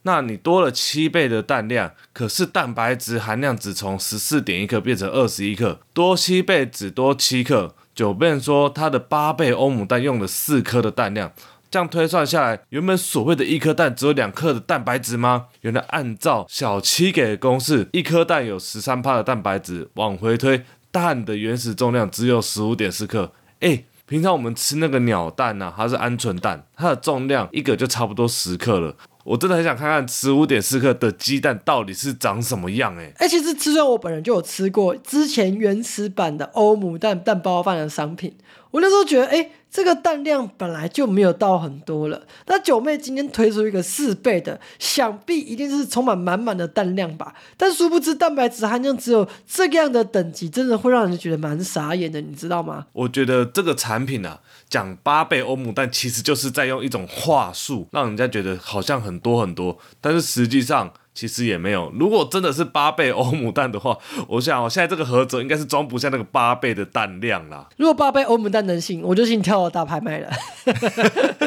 [0.03, 7.75] 那你多了七倍的蛋量，可是蛋白质含量只从十四点一克变成二十一克，多七倍只多七克。
[7.93, 11.33] 九倍说它的八倍欧姆蛋用了四颗的蛋量，
[11.69, 15.47] 这样推算下来，原本所谓的一颗蛋只有两克的蛋白质吗？
[15.61, 23.33] 原来按照小七给的公式，一颗蛋有十三帕的蛋白质，往回推，蛋的原始重量只有十五点四克。
[23.59, 28.95] 哎，平常我们吃那个鸟蛋呢，它是鹌鹑蛋，它的重量一个就差不多十克了。
[29.23, 33.13] 我真的很想看看十五点四克的鸡蛋到底是长什么样哎！
[33.17, 38.35] 哎，其实吃我本人就有吃过之前原始版的欧姆蛋蛋包饭的商品，
[38.71, 39.51] 我那时候觉得哎。
[39.71, 47.35] 这个蛋量本来就没有到很多了，那九妹今天推出一个四倍的，想必一定是充满满满的蛋量吧？
[47.55, 52.87] 但殊不知蛋白质含量只有这样的等级，真的会让人觉得蛮傻眼的，你知道吗？
[52.93, 60.93] 我觉得这个产品啊，讲八倍欧姆蛋，其实就是在用一种话术，让人家觉得好像很多很多，但是实际上。
[61.15, 61.91] 其实也没有。
[61.99, 63.97] 如果真的是八倍欧姆蛋的话，
[64.29, 67.67] 我想我现在这个盒子应该是装不下那个八倍的蛋量啦。
[67.75, 70.29] 如果八倍欧姆蛋能行，我就信跳蚤大拍卖了。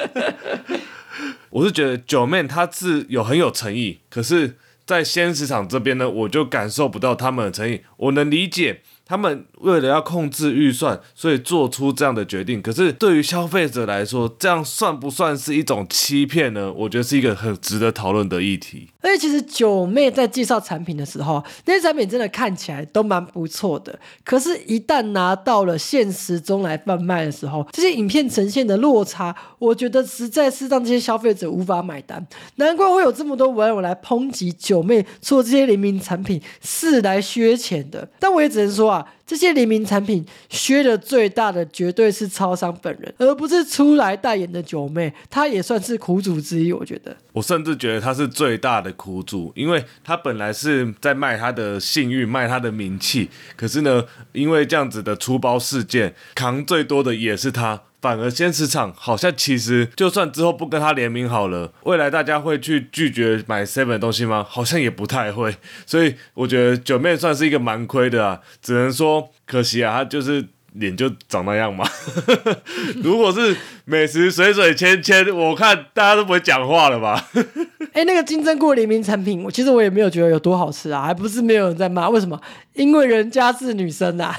[1.49, 7.81] 我是觉得九妹她是有很有诚意，可是，在鲜食场这边呢，我就感受不到他们的诚意。
[7.97, 8.83] 我能理解。
[9.05, 12.63] 他们为了要控制预算，所以做出这样的决定。
[12.63, 16.73] 可是对于消费者来说，这样算不算是一种欺骗呢？
[16.73, 18.89] 我觉得是一个很值得讨论的议题。
[19.01, 23.99] 而且，其实九妹在介绍产品的时候，那些产品真的看起来都蛮不错的。
[24.25, 32.25] 可是，一旦拿到了现实中来贩卖的时候，这些影片呈现的落差，我觉得实在是让这些消费者无法买单。
[32.57, 38.09] 难怪会有这么多网友来抨击九妹做这些联名产品是来削钱的。
[38.21, 38.92] 但我也只能说。
[39.27, 46.73] 这些联名产品削的最大的绝对是超商本人，而不是出来代言的九妹，她也算是苦主之一。
[46.73, 57.83] 我觉得，我甚至觉得她是最大的苦主，因为她本来是在卖她的信誉、卖她的名气，可是呢，因为这样子的出包事件，扛最多的也是她。
[58.03, 64.45] 反而鲜食厂好像其实就算之后不跟他联名好了，未来大家会去拒绝买 seven 的东西吗？
[64.47, 65.57] 好像也不太会。
[65.87, 71.89] 所以我觉得九妹算是一个蛮亏的啊，只能说可惜啊，他就是脸就长那样嘛？
[73.05, 77.29] 如果是美食水水芊芊，我看大家都不会讲话了吧？
[77.93, 82.41] 哎，那个金针菇联名产品，我其实我也没有觉得有多好吃啊，还不是没有人在骂，为什么？
[82.75, 84.35] 因为人家是女生呐。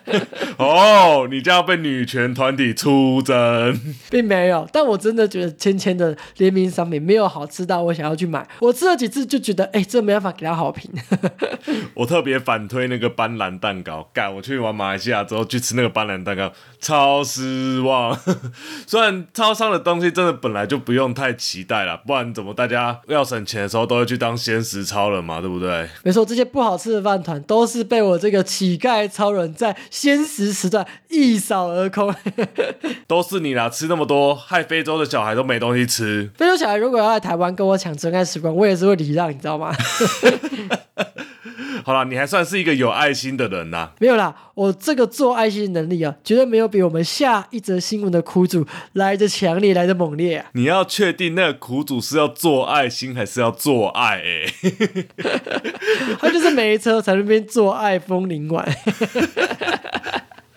[0.56, 8.46] 哦，你就要被女权团体出征，并没有，但我真的觉得芊芊的联名商品没有好吃到我想要去买。
[8.60, 10.88] 我吃了几次就觉得，哎，这没办法给他好评。
[11.94, 18.16] 我特别反推那个斑斓蛋糕，干，我去玩马来西亚之后去吃那个斑斓蛋糕，超失望。
[18.86, 25.88] 虽然超商的东西真的本来就不用太期待了，不然怎么大家要省钱的时候都会去当鲜食超人嘛，对不对？
[26.02, 32.14] 没错，这些不好吃的饭团都是被我这个乞丐超人在鲜食时段一扫而空。
[33.06, 36.30] 都是你啦，吃那么多，害非洲的小孩都没东西吃。
[36.36, 39.72] 非洲小孩如果要来台湾跟我抢真爱时光，我也是会礼让，你知道吗？
[41.84, 43.90] 好了，你还算是一个有爱心的人呐。
[43.98, 50.46] 没有啦，我这个做爱心的能力啊，绝对没有比我们下一则新闻的苦主来的强烈，来的猛烈啊！
[50.52, 54.22] 你要确定那个苦主是要做爱心还是要做爱？
[54.22, 54.46] 哎，
[56.20, 58.66] 他就是没车在那边做爱风铃晚。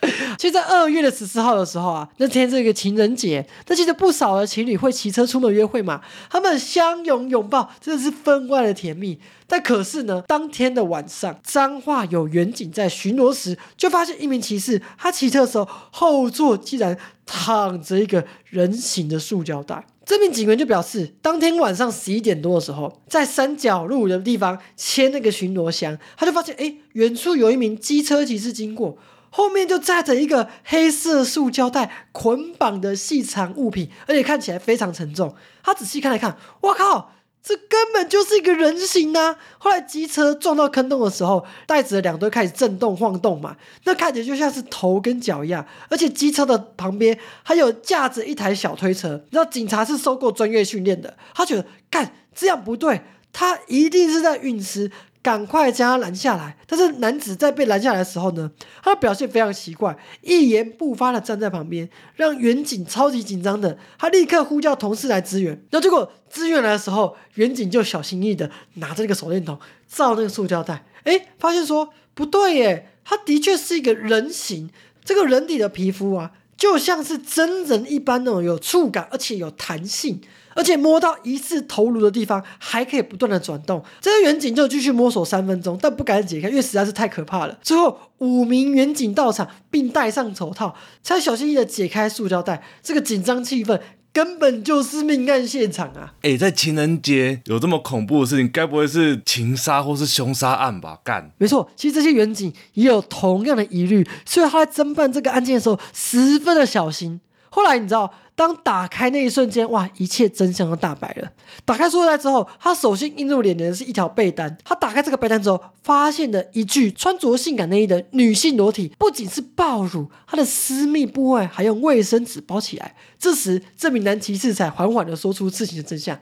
[0.37, 9.19] 其实，在二月的十四号的时候啊，那天是一个情人节，那其实不少的情侣会骑车出门约会嘛，他们相拥拥抱，真的是分外的甜蜜。
[9.47, 19.85] 但可是呢，当天的晚上，彰化有远警在巡逻时，就发现一名骑士，他骑车的时候后座竟然躺着一个人形的塑胶袋。
[20.03, 28.97] 这名警员就表示，当天晚上十一点多的时候，在三角路的地方牵那个巡逻箱，他就发现，哎，远处有一名机车骑士经过。
[29.36, 35.36] 后面就载着一个黑色塑胶袋捆绑的细长物品，而且看起来非常沉重。
[35.62, 37.12] 他仔细看了看，我靠，
[37.43, 39.36] 这根本就是一个人形啊！
[39.58, 45.65] 后来机车撞到坑洞的时候，袋子的两端开始震动晃动嘛，那看起来就像是头跟脚一样。
[45.89, 49.21] 而且机车的旁边还有架着一台小推车。
[49.32, 53.02] 然后警察是受过专业训练的，他觉得干这样不对，
[53.34, 54.89] 他一定是在运尸。
[55.25, 56.55] 赶快将他拦下来！
[56.67, 58.51] 但是男子在被拦下来的时候呢，
[58.83, 63.75] 他的表现非常奇怪，一言不发的站在旁边，让远景超级紧张的。
[63.97, 65.53] 他立刻呼叫同事来支援。
[65.71, 74.69] 然后结果支援来的时候，远景就小心翼翼的拿着那个手电筒照那个塑胶袋，哎，发现说不对耶，他的确是一个人形，
[75.03, 80.21] 这个人体的皮肤啊，就像是真人一般那种有触感，而且有弹性。
[80.55, 83.83] 而且摸到疑似头颅的地方，还可以不断的转动。
[84.01, 87.59] 这个远景就继续摸索三分钟，但不敢解开，因为实在是太可怕了。
[87.61, 92.63] 最后五名远警到场，并戴上手套，才小心翼翼的解开塑胶袋。
[92.81, 93.79] 这个紧张气氛
[94.13, 96.13] 根本就是命案现场啊！
[96.21, 100.97] 哎，在情人节有这么恐怖的事情，该不会是情杀或是凶杀案吧？
[101.03, 107.19] 干，没错，其实这些远警也有同样的疑虑，所以他在侦办这个案件的时候十分的小心。
[107.55, 108.13] 后来你知道？
[108.35, 111.31] 当打开那一瞬间，哇，一切真相都大白了。
[111.63, 114.57] 打开塑料袋之后，他首先映入眼帘的是一条被单。
[114.65, 122.93] 他打开这个被单之后，发现了一具穿着性感内衣的女性裸体，不仅是暴乳，她的私密部位还用卫生纸包起来。
[123.17, 126.19] 这时，这名男骑士才缓缓的说出事情的真相：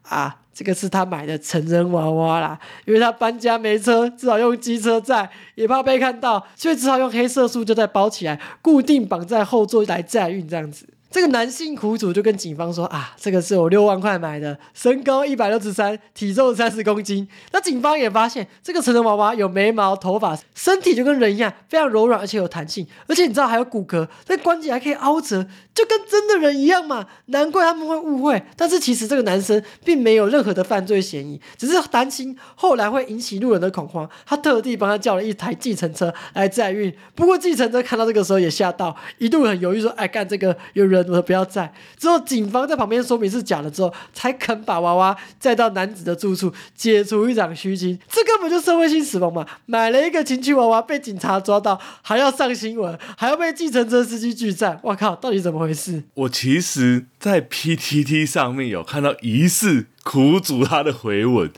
[0.00, 10.84] 啊，这个是他买的成人娃娃啦，因为他搬家没车，只好用机车载，也怕被看到，所以只好用黑色素胶袋包起来，固定绑在后座来载运这样子。
[11.10, 25.44] 这个男性苦主就跟警方说：“啊，这个是我六万块买的，身高一百六十三，体重三十公斤。”那警方也发现，这个成人娃娃有眉毛、头发，身体就跟人一样，非常柔软，而且有弹性，而且你知道还有骨骼，那关节还可以凹折，
[25.74, 27.04] 就跟真的人一样嘛。
[27.26, 28.40] 难怪他们会误会。
[28.56, 36.94] 但是其实这个男生并没有任何的犯罪嫌疑，只是担心后来会引起路人的恐慌，他特地帮他叫了一台计程车来载运。
[37.16, 41.72] 不过计程车看到这个时候也吓到，一度很犹豫说：“哎，干这个有人。”我不要载。
[41.96, 47.98] 之后警方在旁边说明是假的之后，才肯把娃娃载到男子的住处，解除一场虚惊。
[48.08, 49.46] 这根本就社会性死亡嘛！
[49.66, 54.78] 买了一个情趣娃娃被警察抓到，还要上新闻，还要被计程车司机拒载。
[54.82, 56.02] 我靠，到底怎么回事？
[56.14, 61.50] 我其实，在 PTT 上面有看到疑似苦主他的回文。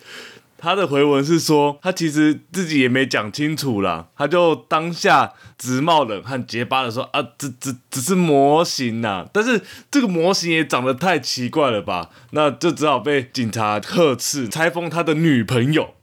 [0.63, 15.95] 他的回文是说，他其实自己也没讲清楚啦，他就当下直冒冷汗，结巴的说啊，只只只是模型呐，但是这个模型也长得太奇怪了吧，那就只好被警察呵斥，拆封他的女朋友。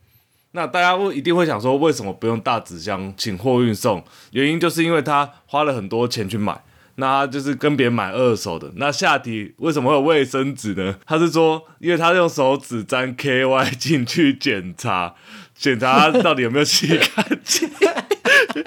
[0.52, 4.04] 那大家会一定会想说，为什么不用大纸箱请货运送？
[4.32, 6.62] 原因就是因为他花了很多钱去买。
[7.00, 8.72] 那就是跟别人买二手的。
[8.76, 10.96] 那下体为什么会有卫生纸呢？
[11.06, 15.16] 他是说，因为他用手指沾 KY 进去检查，
[15.56, 17.70] 检查到底有没有洗干净。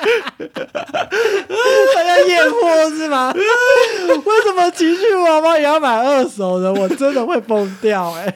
[1.95, 3.33] 大家吗？
[3.33, 6.73] 为什么情趣娃娃也要买二手的？
[6.73, 8.35] 我真的会疯掉哎、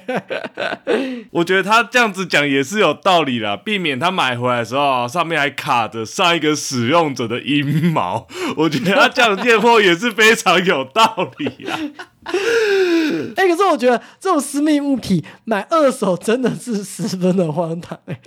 [1.32, 8.26] 我觉得他这样子讲也是有道理啦，避免他买回来的时候啊上面还卡着上一个使用者的阴毛。
[8.56, 11.78] 我觉得他这样验货也是非常有道理啊。
[13.36, 18.20] 哎、可是我觉得这种私密物体买二手真的是十分的荒唐哎、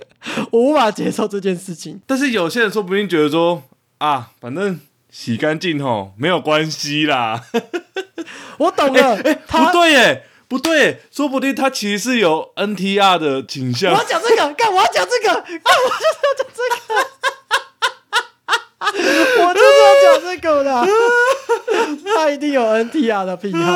[0.50, 2.00] 我无法接受这件事情。
[2.06, 3.62] 但是有些人说不定觉得说
[3.98, 4.80] 啊，反正
[5.10, 7.44] 洗干净吼没有关系啦。
[8.58, 14.04] 我懂了，哎不他对耶，不对，说不定他其实是有 NTR 的倾向我要。
[14.04, 16.60] 讲这个，干我要讲这个，干我就是要讲这
[16.94, 17.10] 个。
[18.82, 20.68] 我就是要讲这个的，
[22.16, 23.60] 他一定有 NTR 的癖好。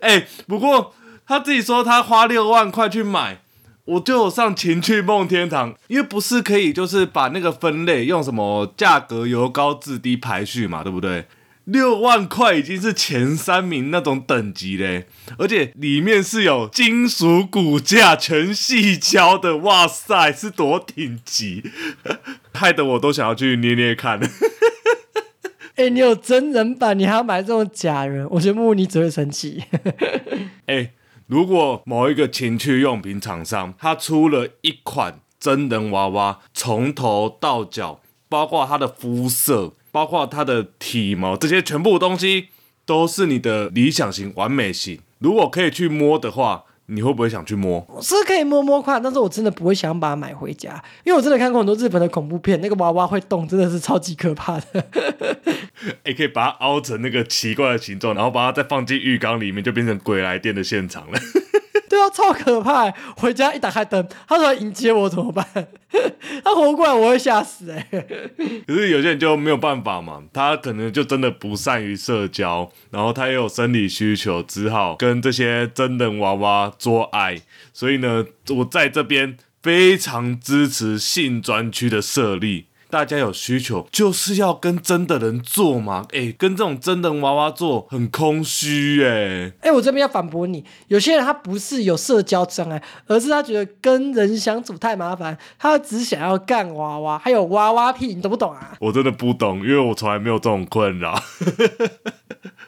[0.00, 0.94] 哎、不过
[1.26, 3.40] 他自己说他花六万块去买，
[3.84, 11.26] 我就上情趣梦天堂，因为不是可以就是把那个分类用什么价格由高至低排序嘛，对不对？
[11.64, 15.06] 六万块已经是前三名那种等级嘞，
[15.38, 21.62] 而且里面是有金属骨架全细胶的，哇塞，是多顶级，
[22.52, 24.20] 害得我都想要去捏捏看。
[25.76, 28.26] 哎、你有真人版，你还要买这种假人？
[28.30, 29.64] 我觉得木木你只会生气。
[30.66, 30.92] 哎、
[31.26, 42.48] 如果某一个情趣用品厂商，他出了一款真人娃娃，从头到脚，包括它的肤色，包括它的体毛，这些全部东西
[42.86, 45.00] 都是你的理想型、完美型。
[45.18, 47.84] 如果可以去摸的话，你会不会想去摸？
[47.88, 54.84] 我是可以摸摸看，但是我真的不会想把它买回家，因为我真的看过很多日本的恐怖片，那个娃娃会动，真的是超级可怕的。
[56.04, 61.18] 哎、可以把它凹成那个奇怪的形状，然后把它再放进浴缸里面，就变成鬼来电的现场了。
[62.10, 62.90] 超可怕！
[63.16, 65.46] 回家一打开灯，他说迎接我怎么办？
[66.44, 67.86] 他活过来我会吓死哎、
[68.66, 77.40] 可是有些人就没有办法嘛，他可能就真的不善于社交，然后他也有生理需求，只好跟这些真人娃娃做爱。
[77.72, 82.66] 所以呢，我在这边非常支持性专区的设立。
[82.94, 89.52] 大家有需求就是要跟真的人做嘛，诶，跟这种真人娃娃做很空虚诶。
[89.62, 98.76] 哎、我这边要反驳你，有些人他不是有社交障碍，而是他觉得跟人相处太麻烦，他只想要干娃娃，还有娃娃屁，你懂不懂啊？
[98.78, 101.20] 我真的不懂，因为我从来没有这种困扰。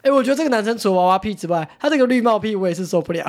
[0.01, 3.25] 哎、我觉得这个男生除了娃娃屁之外，他这个绿帽屁我也是受不了。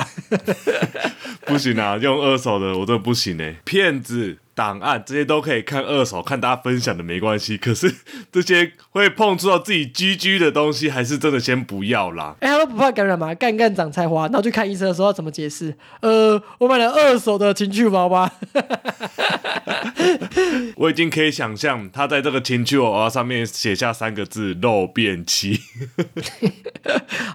[1.47, 7.57] 不行啊，用二手的我真的不行哎、骗子、档案这些都可以看二手，看大家分享的没关系。
[7.57, 7.95] 可是
[8.33, 12.35] 这些会碰触到自己 GG 的东西，还是真的先不要啦。
[12.41, 13.33] 哎、他都不怕感染吗？
[13.37, 15.77] 干干长菜花，然后去看医生的时候要怎么解释？
[16.01, 18.29] 呃，我买了二手的情趣娃娃。
[20.77, 25.61] 我已经可以想象他在这个情趣娃娃上面写下三个字“漏便器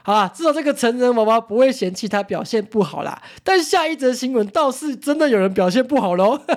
[0.04, 3.22] 好啦，至少这个成人娃娃不会嫌弃他表现不好啦。
[3.44, 6.42] 但下一则新闻倒是真的有人表现不好喽。”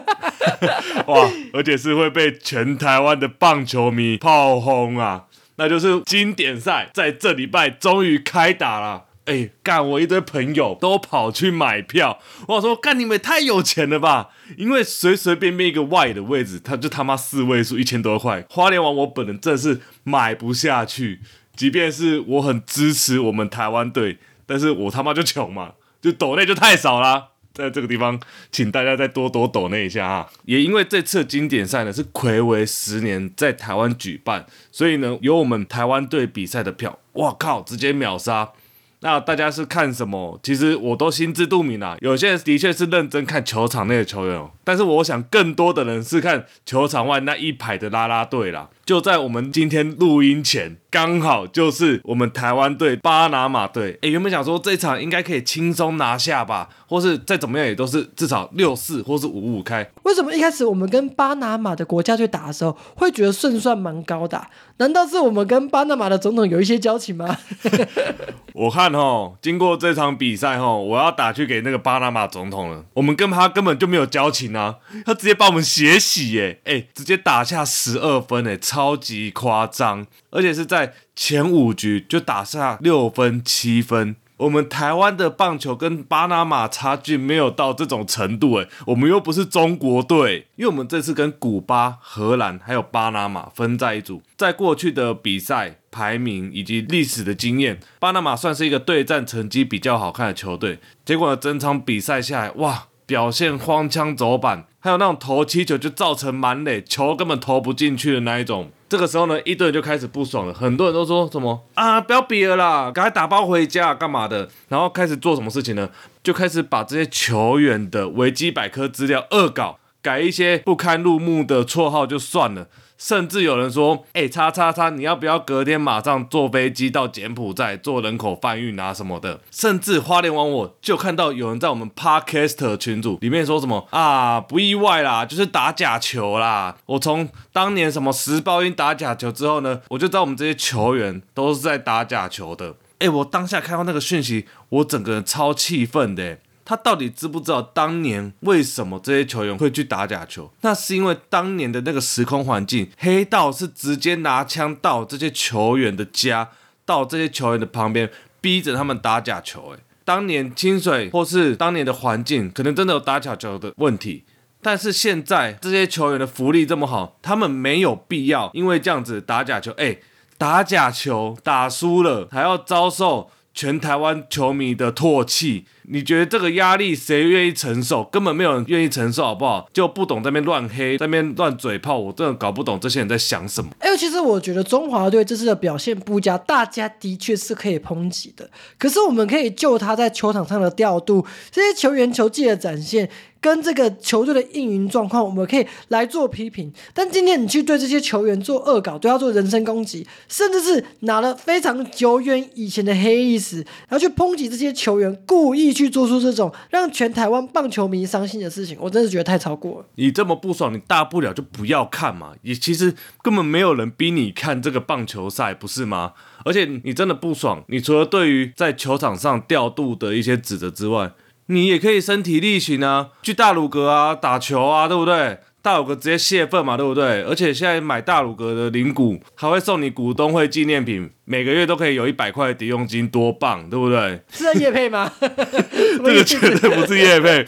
[1.06, 1.30] 哇！
[1.52, 5.24] 而且是会被全台湾的棒球迷炮轰啊！
[5.56, 9.04] 那就是经典赛在这礼拜终于开打了。
[9.26, 9.86] 哎，干！
[9.86, 14.30] 我一堆朋友都跑去买票，我说干你们也太有钱了吧！
[14.56, 21.20] 因为随随便便一个外的位置，他就他妈四位数一千多块，花莲王我本人真的是买不下去。
[21.56, 27.28] 即便是我很支持我们台湾队，但是我他妈就穷嘛，就抖内就太少啦。
[27.52, 28.20] 在这个地方，
[28.52, 30.28] 请大家再多多抖那一下啊！
[30.44, 38.52] 也因为这次经典赛呢是暌违十年在台湾举办，所以呢有我们台湾队比赛的票，哇靠，直接秒杀！
[39.00, 40.40] 那大家是看什么？
[40.42, 41.96] 其实我都心知肚明啦。
[42.00, 48.70] 有些人的确是认真看球场内的球员哦，但是我想更多的人是看球场外那一排的拉拉队啦。
[48.86, 53.98] 就在我们今天录音前，刚好就是我们台湾队巴拿马队。
[54.02, 59.90] 诶，原本想说这场应该可以轻松拿下吧，或是再怎么样也都是至少六四或是五五开。
[60.04, 67.36] 为什么一开始我们跟巴拿马的国家队打的时候，会觉得胜算蛮高的啊、难道是我们跟巴拿马的总统有一些交情吗？
[68.54, 72.84] 我看哦，经过这场比赛哦，我要打去给那个巴拿马总统了。
[72.94, 84.16] 我们跟他根本就没有交情啊，他直接把我们血洗耶，哎、直接打下十二分哎，超级夸张，而且是在前五局就打下六分七分。
[84.36, 114.48] 我们台湾的棒球跟巴拿马差距没有到这种程度，诶，我们又不是中国队，因为我们这次跟古巴、荷兰还有巴拿马分在一组，在过去的比赛排名以及历史的经验，巴拿马算是一个对战成绩比较好看的球队，结果，整场比赛下来，哇，表现荒腔走板，还有那种投七球就造成满垒，球根本投不进去的那一种，这个时候呢，一堆人就开始不爽了，很多人都说什么啊，不要比了啦，赶快打包回家干嘛的？
[114.68, 115.88] 然后开始做什么事情呢？
[116.22, 122.68] 就开始把这些球员的维基百科资料恶搞，改一些不堪入目的绰号就算了。
[122.98, 142.74] 甚至有人说：“哎，叉叉叉，你要不要隔天马上坐飞机到柬埔寨做人口贩运啊什么的？”甚至花莲网我就看到有人在我们 Podcast 群组里面说什么：“啊，不意外啦，就是打假球啦。”我从当年什么时报因打假球之后呢，我就知道我们这些球员都是在打假球的。
[142.98, 146.38] 哎，我当下看到那个讯息，我整个人超气愤的。
[146.66, 150.50] 他到底知不知道当年为什么这些球员会去打假球？
[150.62, 156.50] 那是因为当年的那个时空环境，黑道是直接拿枪到这些球员的家，
[156.84, 158.10] 到这些球员的旁边，
[158.40, 159.70] 逼着他们打假球。
[159.70, 164.24] 诶，当年清水或是当年的环境，可能真的有打假球的问题。
[164.60, 169.70] 但是现在这些球员的福利这么好，他们没有必要因为这样子打假球。
[169.72, 170.02] 诶，
[170.36, 175.66] 打假球打输了还要遭受全台湾球迷的唾弃。
[175.88, 178.02] 你觉得这个压力谁愿意承受？
[178.04, 179.68] 根本没有人愿意承受，好不好？
[179.72, 183.70] 就不懂在那边乱黑，在那边乱嘴炮，我真的搞不懂这些人在想什么。
[183.78, 188.50] 哎，其实我觉得中华队这次的表现不佳，大家的确是可以抨击的。
[188.78, 193.08] 可是我们可以就他在球场上的调度，这些球员球技的展现。
[193.38, 196.72] 跟这个球队的运营状况，我们可以来做批评。
[196.92, 203.58] 但今天你去对这些球员做恶搞，对他做人身攻击，甚至是拿了非常久远以前的黑历史，
[203.88, 209.86] 然后去抨击这些球员，故意去做出这种让全台湾棒球迷伤心的事情，我真的觉得太超过了。
[209.96, 212.32] 你这么不爽，你大不了就不要看嘛。
[212.42, 216.14] 也其实根本没有人逼你看这个棒球赛，不是吗？
[216.44, 221.12] 而且你真的不爽，你除了对于在球场上调度的一些指责之外，
[221.46, 225.38] 你也可以身体力行啊，去大鲁阁啊打球啊，对不对？
[225.62, 227.22] 大鲁阁直接泄愤嘛，对不对？
[227.24, 234.20] 而且现在买大鲁阁的领股还会送你股东会纪念品，每个月都可以有一百块的抵用金，多棒，对不对？
[234.30, 235.12] 是在叶配吗？
[235.20, 237.44] 这个绝对不是叶配，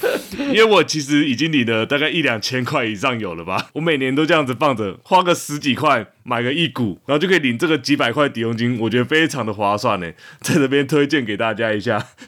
[0.49, 3.69] 因为我其实已经领了大概一两千块以上有了吧。
[3.75, 10.11] 我每年都这样子放着，花个十几块买个一股，然后就可以领这个几百块抵用金，我觉得非常的划算呢，
[10.41, 12.05] 在这边推荐给大家一下。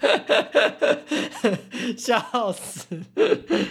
[1.96, 2.86] 笑死！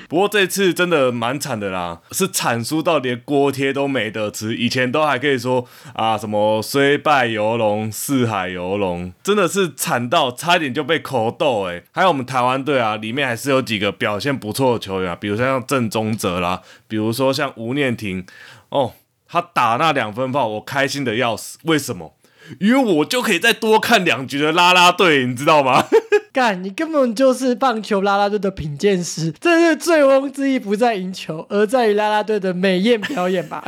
[0.10, 4.56] 不过这次真的蛮惨的啦，是惨输到连锅贴都没得吃。
[4.56, 11.84] 以前都还可以说啊，什么虽败犹荣，四海游龙，真的是惨到差点就被口斗哎。
[11.92, 18.26] 还有我们台湾队啊，里面还是有几个表现不错的球员啊，比如说像郑宗哲啦，比如说像吴念婷
[18.70, 18.94] 哦，
[19.28, 21.58] 他打那两分炮，我开心的要死。
[21.64, 22.16] 为什么？
[22.60, 25.86] 因为我就可以再多看两局的啦啦队，你知道吗？
[26.32, 29.34] 干，你根本就是棒球啦啦队的品鉴师。
[29.40, 33.64] 这是醉翁之意不在赢球，而在于啦啦队的美艳表演吧？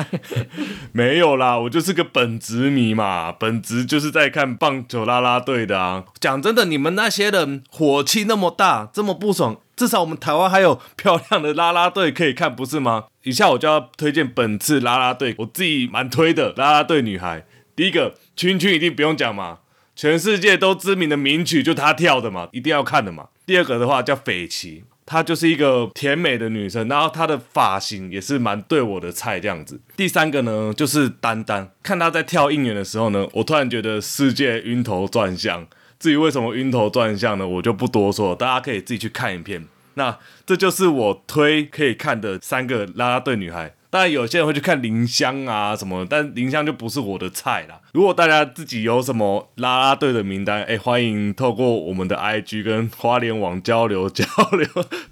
[0.94, 6.04] 没有啦，我就是个本职迷嘛，本职就是在看棒球啦啦队的啊。
[6.20, 13.06] 讲真的，你们那些人火气那么大，这么不爽，至少我们台湾还有漂亮的啦啦队可以看，不是吗？
[13.24, 17.44] 以下我就要推荐本次啦啦队，我自己蛮推的啦啦队女孩。
[17.76, 19.60] 第一个，群群一定不用讲嘛。
[19.94, 23.28] 全世界都知名的名曲就她跳的嘛，一定要看的嘛。
[23.46, 29.80] 第二个的话叫斐奇，她就是一个甜美的女生，然后她的发型也是蛮对我的菜这样子。
[29.98, 35.68] 第三个呢就是丹丹，看她在跳应援的时候呢，我突然觉得世界晕头转向。
[36.00, 39.68] 至于为什么晕头转向呢，我就不多说，大家可以自己去看影片。
[39.96, 43.76] 那这就是我推可以看的三个啦啦队女孩。
[43.92, 47.81] 当然，有些人会去看林香啊什么，但林香就不是我的菜啦。
[47.94, 54.66] 如果大家自己有什么啦啦队的名单，哎，欢迎透过我们的 IG 跟花莲网交流交流。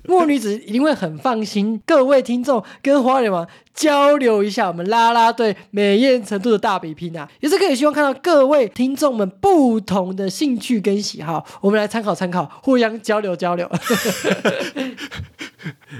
[0.05, 13.69] 莫女子一定会很放心，各位听众跟花莲网交流一下我们啦啦队美艳程度的大比拼啊，也是可以希望看到各位听众们不同的兴趣跟喜好，我们来参考参考，互相交流交流。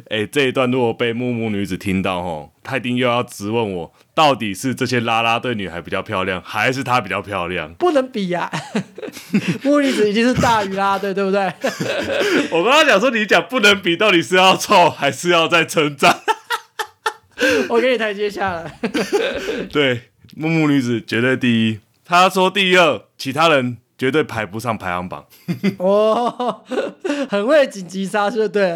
[0.10, 7.74] 哎，这一段如果被木木女子听到吼，她一定又要质问我，到底是这些拉拉队女孩比较漂亮，还是她比较漂亮？
[7.76, 8.52] 不能比呀，
[9.64, 11.40] 木木女子已经是大于啦啦队，对不对？
[12.52, 16.20] 我刚刚讲说，你讲不能比，到底是要臭还是要再成长？
[17.70, 18.70] 我给你台阶下了。
[19.72, 23.78] 对，木木女子绝对第一，她说第二，其他人。
[24.00, 25.24] 绝对排不上排行榜。
[25.78, 26.64] 哦，
[27.30, 28.76] 很会紧急刹车，对。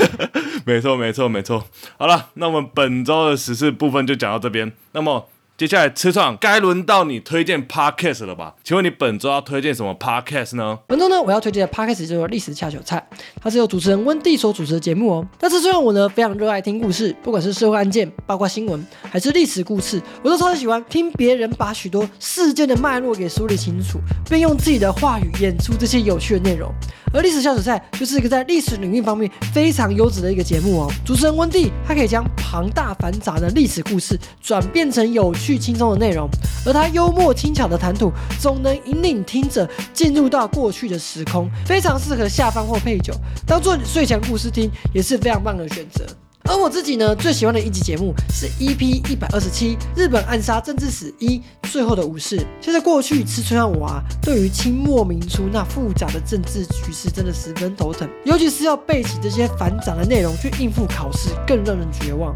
[0.64, 1.62] 没错，没错，没错。
[1.98, 4.72] 好了，那我们本周的时事部分就讲到这边。
[4.92, 5.28] 那么。
[5.62, 8.52] 接下来车创该轮到你推荐 podcast 了吧？
[8.64, 10.76] 请问你本周要推荐什么 podcast 呢？
[10.88, 12.98] 本周呢，我要推荐的 podcast 就是《历史下酒菜》，
[13.40, 15.26] 它是由主持人温蒂所主持的节目哦。
[15.38, 26.74] 但是虽然我呢非常热爱听故事，不管是社会案件、八卦新闻，还是历史故事，我都超级喜欢听别人把许多事件的脉络给梳理清楚，并用自己的话语演出这些有趣的内容。
[27.14, 30.92] 而历史下酒菜就是一个在历史领域方面非常优质的一个节目哦。
[31.04, 36.28] 主持人温蒂，他可以将庞大繁杂的历史故事转变成有趣轻松的内容，
[36.66, 43.14] 而他幽默轻巧的谈吐，总能引领听者进入到过去的时空，非常适合下饭或配酒，
[43.46, 46.04] 当做睡前故事听也是非常棒的选择。
[46.44, 51.40] 而我自己呢，最喜欢的一集节目是 EP 一百二十七《日本暗杀政治史一
[51.70, 52.36] 最后的武士》。
[52.60, 62.34] 现在过去吃春让我啊，对于清末明初那复杂的政治局势真的十分头疼，尤其是要背起这些繁杂的内容去应付考试，更让人绝望。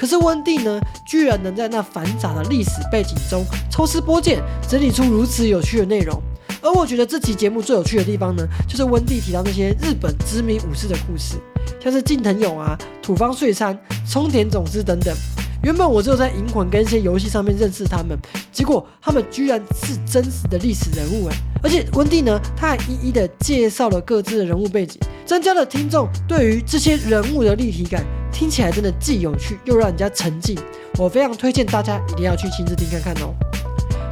[0.00, 6.18] 可是温蒂呢，居然能在那繁杂的历史背景中抽丝剥茧，整理出如此有趣的内容。
[6.62, 11.36] 而我觉得这期节目最有趣的地方呢，就是温蒂提到那些日本知名武士的故事，
[11.78, 13.78] 像是近藤勇啊、土方岁三、
[14.10, 15.14] 冲田总司等等。
[15.62, 18.18] 原本我只有在银魂跟一些游戏上面认识他们，
[18.50, 21.36] 结果他们居然是真实的历史人物哎！
[21.62, 28.02] 而且温蒂呢，他还一一的介绍了各自的人物背景，增加了听众对于这些人物的立体感，
[28.32, 30.58] 听起来真的既有趣又让人家沉浸。
[30.96, 33.34] 我非常推荐大家一定要去亲自听看看哦。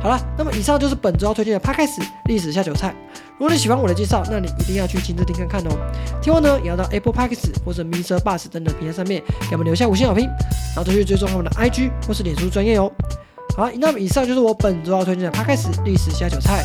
[0.02, 2.94] 好了，那么以上就是本周要推荐的 Podcast 历史下酒菜。
[3.38, 5.78] 如果你喜欢我的介绍，那你一定要去亲自听看看哦。
[6.20, 8.18] 听完呢，也要到 Apple Podcast 或者 Mr.
[8.18, 10.26] Bus 等等平台上面给我们留下五星好评，
[10.74, 12.90] 然后再去追踪他们的 IG 或是脸书专业哦。
[13.56, 16.64] 好，那么以上就是我本周要推荐的 Podcast 历史下酒菜。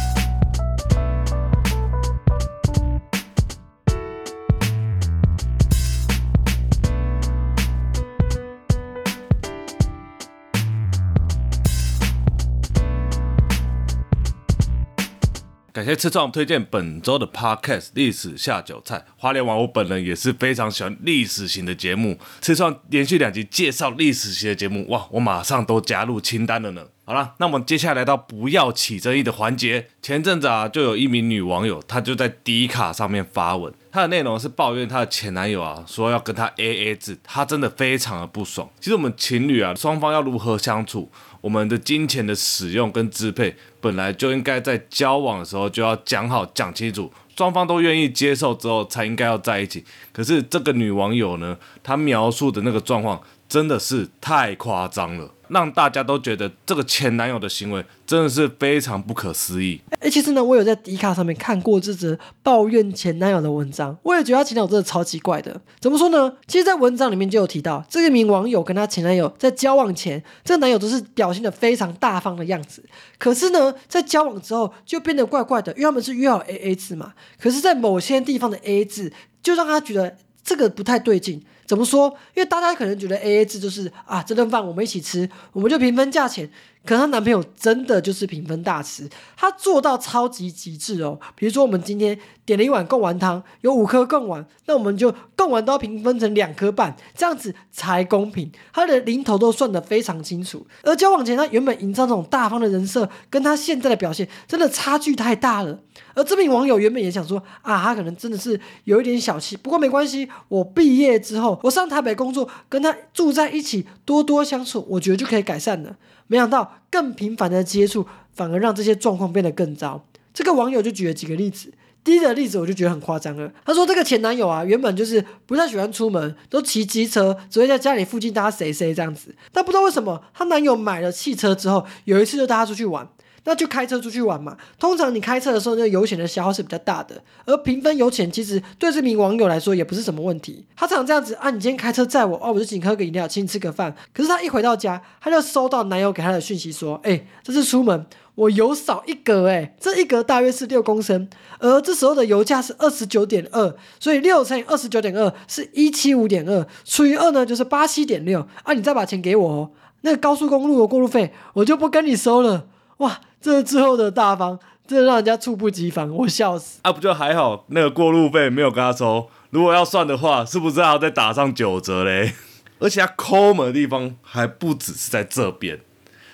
[15.84, 19.04] 感谢吃创推荐本周的 Podcast 历史下酒菜。
[19.18, 26.86] 花莲王我本人也是非常喜欢历史型的节目，吃创连续两集介绍历史型的节目，哇，我马上都加入清单了呢。
[27.04, 29.90] 好了，那我们接下来来到不要起争议的环节。
[30.02, 38.70] 前阵子啊，就有一名女网友，她就在迪卡上面发文，她的内容是抱怨她的前男友啊，说要跟她 A A 制，她真的非常的不爽。
[38.80, 41.12] 其实我们情侣啊，双方要如何相处？
[41.44, 49.84] 我们的金钱的使用跟支配，本来就应该在交往的时候就要讲好讲清楚，双方都愿意接受之后才应该要在一起。
[50.14, 53.22] 可是这个女网友呢，她描述的那个状况
[53.54, 55.30] 真的是太夸张了。
[55.50, 59.80] 让大家都觉得这个前男友的行为真的是非常不可思议。
[60.00, 65.62] 哎，其实呢，我有在迪卡上面看过这则抱怨前男友的文章，我也觉得他前男友真的超奇怪的。
[65.80, 66.34] 怎么说呢？
[66.48, 72.84] 其实，在文章里面就有提到，这一名网友跟他前男友在交往前，这个男友都是表现的非常大方的样子。
[73.20, 77.14] 可是呢，在交往之后就变得怪怪的，因为他们是约好 A A 制嘛。
[77.40, 81.44] 可是，在某些地方的 A A 制就让他觉得这个不太对劲。
[81.66, 82.10] 怎么说？
[82.36, 86.50] 因为大家可能觉得 A A 制就是啊，这顿饭我们一起吃，我们就平分价钱。
[86.86, 91.20] 可她男朋友真的就是平分大吃，他做到超级极致哦。
[91.36, 98.52] 比如说，我们今天点了一碗贡丸汤，有五颗贡丸，那我们就贡丸都要平分成两颗半，这样子才公平。
[98.74, 100.66] 他的零头都算得非常清楚。
[100.84, 105.80] 而交往前，他原本营造这种大方的人设，跟他现在的表现真的差距太大了。
[106.16, 115.96] 而这名网友原本也想说啊，他可能真的是有一点小气，不过没关系，我毕业之后，我上台北工作，跟他住在一起，多多相处，我觉得就可以改善了。
[116.28, 120.06] 没想到更频繁的接触，反而让这些状况变得更糟。
[120.34, 121.72] 这个网友就举了几个例子，
[122.04, 123.52] 第一个例子我就觉得很夸张了。
[123.64, 129.36] 他说这个前男友啊，原本就是不太喜欢出门，都骑机车，只会在家里附近搭谁谁这样子。
[129.52, 133.08] 但不知道为什么，她男友买了汽车之后，有一次就带她出去玩。
[133.46, 134.58] 那就开车出去玩嘛。
[134.80, 137.22] 通常你开车的时候，那个油钱的消耗是比较大的。
[137.46, 140.66] 而平分油钱，其实对这名网友来说也不是什么问题。
[140.76, 143.96] 他常这样子啊，你今天开车载我，哦，我就请喝个饮料，请你吃个饭。
[144.14, 151.28] 可是他一回到家，他就收到男友给他的讯息说：“哎，这次出门我油少一格，哎，这一格大约是六公升。
[151.60, 158.48] 而这时候的油价是二十九点二，所以六乘以二十九点二是一七五点二，除以二呢就是八七点六。
[158.64, 159.72] 啊，你再把钱给我哦。
[160.02, 162.68] 那个高速公路的过路费我就不跟你收了。
[163.04, 166.94] 哇！”这之后的大方，真的让人家猝不及防，我笑死啊！
[166.94, 169.30] 不就还好，那个过路费没有跟他收。
[169.50, 172.34] 如果要算的话，是不是还要再打上九折嘞？
[172.80, 175.82] 而且他抠门的地方还不只是在这边。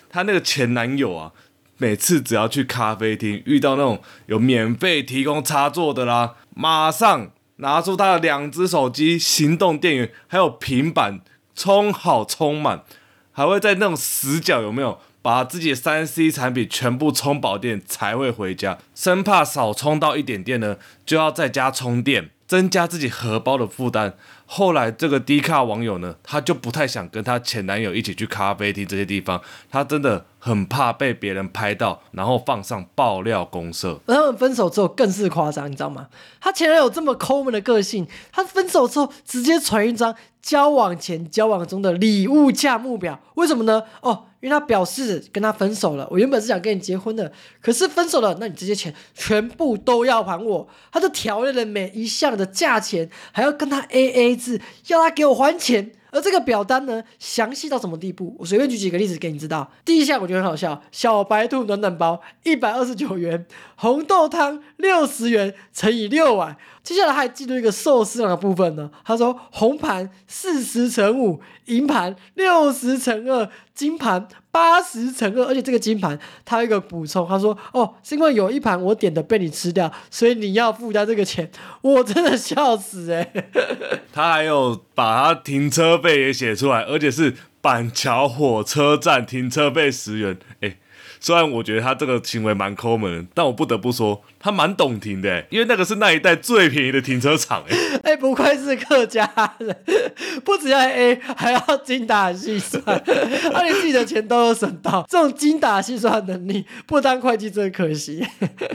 [0.09, 1.31] 他那个前男友啊，
[1.77, 11.21] 每次只要去咖啡厅遇到那种有免费提供插座的啦，马上拿出他的两只手机、行动电源还有平板，
[11.55, 12.83] 充好充满，
[13.31, 14.99] 还会在那种死角有没有？
[15.21, 24.15] 把自己三 C 产品全部充饱电才会回家，生怕少充到一点电呢，就要在家充电，增加自己荷包的负担。
[24.51, 29.39] 后来这个低卡网友呢，他就不太想跟他前男友一起去咖啡厅这些地方，
[29.69, 33.99] 他真的很怕被别人拍到，然后放上爆料公社。
[34.07, 36.07] 而他们分手之后更是夸张，你知道吗？
[36.41, 43.83] 他前男友这么抠门的个性，他分手之后直接传一张交往前、交往中的礼物价目表，为什么呢？
[44.01, 44.25] 哦。
[44.41, 47.29] 因为他表示跟他分手了，我原本是想跟你结婚的，
[47.61, 50.65] 可是分手了，那你这些钱全部都要还我。
[50.93, 55.91] 他就调列了每一项的价钱，还要跟他 A A 是，要他给我还钱。
[56.11, 58.35] 而这个表单呢，详细到什么地步？
[58.39, 59.71] 我随便举几个例子给你知道。
[59.85, 66.57] 第一项我觉得很好笑，小白兔暖暖包一百二十九元，红豆汤六十元乘以六碗。
[66.83, 68.89] 接下来还记录一个寿司郎的部分呢。
[69.05, 75.45] 他说红盘四十乘五，银盘六十乘二，金盘八十乘二。
[75.45, 81.49] 而且这个金盘他有一个补充，他说哦，是因为有一盘我点的被你吃掉，所以你要付掉这个钱。
[81.81, 83.31] 我真的笑死哎！
[84.11, 90.37] 他还有把他停车费也写出来，而且是板桥火车站停车费十元。
[90.61, 90.77] 哎，
[91.19, 94.21] 虽然我觉得他这个行为蛮抠门，但我不得不说。
[94.39, 97.75] 他蛮懂停的，因为那个是那一带最便宜的停车场，哎
[98.13, 99.29] 哎，不愧是客家
[99.59, 99.75] 人，
[100.45, 108.25] 不只要 A，还要精打细算，他连自己的钱都有省到，这种精打细算能力，不当会计真可惜。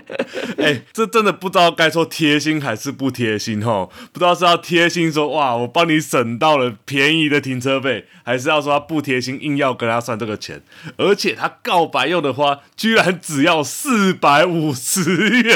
[0.58, 10.60] 哎，这真的不知道该说贴心还是不贴心哦，不知道是要贴心说哇，我帮你省到了便宜的停车费，还是要说他不贴心，硬要跟他算这个钱，
[10.98, 15.53] 而且他告白用的花居然只要四百五十元。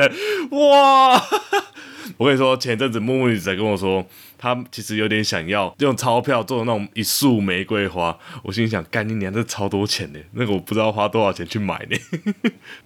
[0.51, 1.22] 哇！
[2.16, 4.05] 我跟你说，前阵子木木女仔跟我说，
[4.36, 8.18] 他其实有点想要用钞票做的那种一束玫瑰花。
[8.42, 10.18] 我心想，干你娘，这超多钱呢！
[10.32, 11.96] 那个我不知道花多少钱去买呢。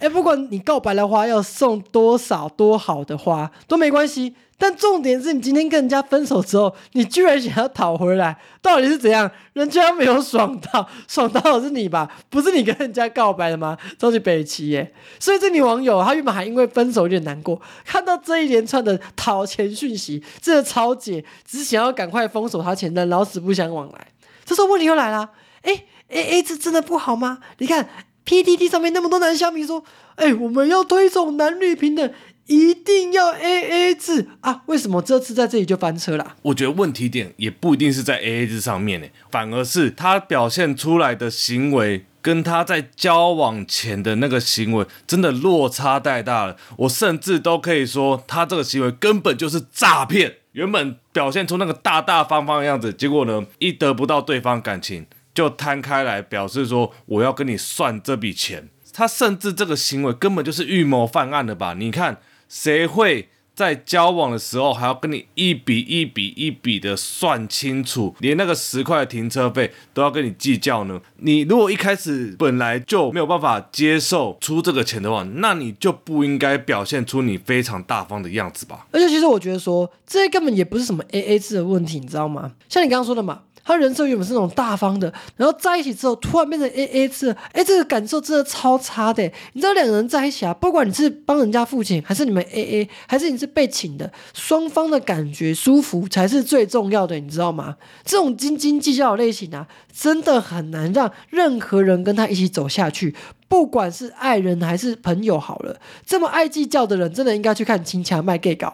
[0.00, 4.34] 哎，不管你告白的花要送多少多好的花都没关系。
[4.62, 9.28] 但重点是你今天跟人家分手之后，你居然想要讨回来，到底是怎样？
[9.54, 12.08] 人家没有爽到，爽到的是你吧？
[12.30, 13.76] 不是你跟人家告白的吗？
[13.98, 14.94] 超级北齐耶！
[15.18, 24.06] 所以这女网友她原本还因为分手有点难过，看到这一连串的讨钱讯息，真的超解，只想要赶快封锁她前任，老死不相往来。
[24.44, 25.28] 这时候问题又来了，
[25.62, 27.38] 哎，A A 制真的不好吗？
[27.58, 27.88] 你看
[28.22, 29.82] P T T 上面那么多男小米说，
[30.14, 32.14] 哎，我们要推崇男女平等。
[32.47, 34.62] 一定要 A A 制啊？
[34.66, 36.36] 为什么这次在这里就翻车了？
[36.43, 46.57] 我觉得问题点也不一定是在 A A 制上面呢，反而是他表现出来的行为跟他在交往前的那个行为真的落差太大了。
[46.78, 50.36] 我甚至都可以说，他这个行为根本就是诈骗。
[50.53, 58.68] 原本表现出那个大大方方的样子，结果呢，一得不到对方感情，就摊开来表示说我要跟你算这笔钱。
[58.93, 61.74] 他甚至这个行为根本就是预谋犯案的吧？
[61.78, 62.18] 你看。
[62.53, 71.00] 谁会在交往的时候还要跟你一笔一笔一笔的算清楚，连那个十块的停车费都要跟你计较呢？
[71.16, 78.86] 你如果一开始本来就没有办法接受出这个钱的话，那你就不应该表现出你非常大方的样子吧？
[78.92, 82.53] 而且其实我觉得说，这根本也不是什么 A A 制的问题，你知道吗？
[82.68, 83.40] 像你刚刚说的嘛。
[83.64, 89.22] 他人设原本是那种大方的，然后在一起之后突然变成 A A 制，哎，这个感受真的超差的。
[89.52, 97.76] 你知道两个人在一起啊，不管你是帮人家付钱，还是你们 A A，还是你是被请的，双方的感觉舒服才是最重要的，你知道吗？
[98.04, 103.14] 这种斤斤计较的类型啊，真的很难让任何人跟他一起走下去。
[103.53, 105.76] 不管是爱人还是朋友，好了，
[106.07, 108.72] 这么爱计较的人，真的应该去看《金强卖 gay 稿》。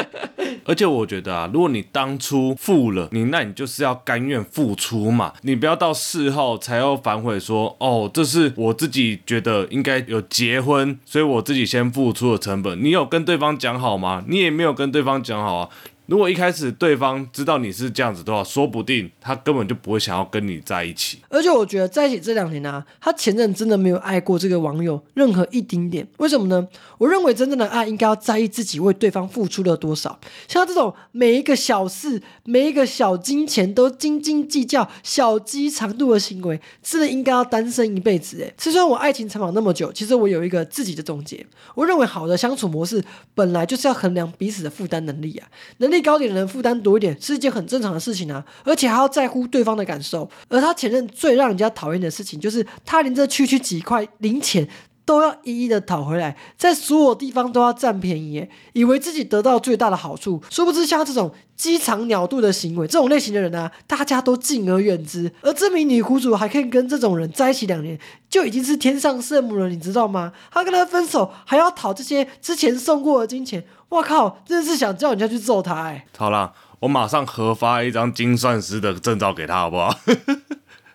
[0.66, 12.84] 而且我觉得啊，如果你当初付了，你那你就是要甘愿付出嘛，你不要到事后才要反悔说，哦，这是我自己觉得应该有结婚，所以我自己先付出的成本。
[12.84, 14.22] 你有跟对方讲好吗？
[14.28, 15.70] 你也没有跟对方讲好啊。
[16.06, 21.18] 如果一开始对方知道你是这样子的话，说不定他根本就不会想要跟你在一起。
[21.28, 26.06] 而且我觉得在一起这两年啊，他前任真的没有爱过这个网友任何一丁点。
[26.18, 26.68] 为什么呢？
[26.98, 30.18] 我认为真正的爱应该要在意自己为对方付出了多少。
[30.46, 38.40] 像这种每一个小事、每一个小金钱都斤斤计较、小鸡长度的行为，真的应该要单身一辈子。
[38.42, 41.44] 哎，虽然我爱情长跑那么久，其实我有一个自己的总结。
[41.74, 43.04] 我认为好的相处模式
[43.34, 45.48] 本来就是要衡量彼此的负担能力啊，
[45.78, 45.95] 能力。
[45.96, 50.28] 最高点的人负担多一点是一件很正常的事情啊，而且还要在乎对方的感受。
[50.50, 54.68] 而他前任最让人家讨厌的事情，就是他连这区区几块零钱
[55.06, 65.32] 都要一一的讨回来，在所有地方都要占便宜，以为自己得到最大的好处，殊不知像这种鸡肠鸟肚的行为，这种类型的人啊，大家都敬而远之。
[65.40, 70.34] 而这名女苦主还可以跟这种人在一起两年，就已经是天上圣母了，你知道吗？
[70.50, 76.06] 她跟他分手还要讨这些之前送过的金钱，我靠，真的是想叫人家去揍他哎！
[76.16, 79.96] 好啦，我马上核发一张精算师的证照给他，好不好？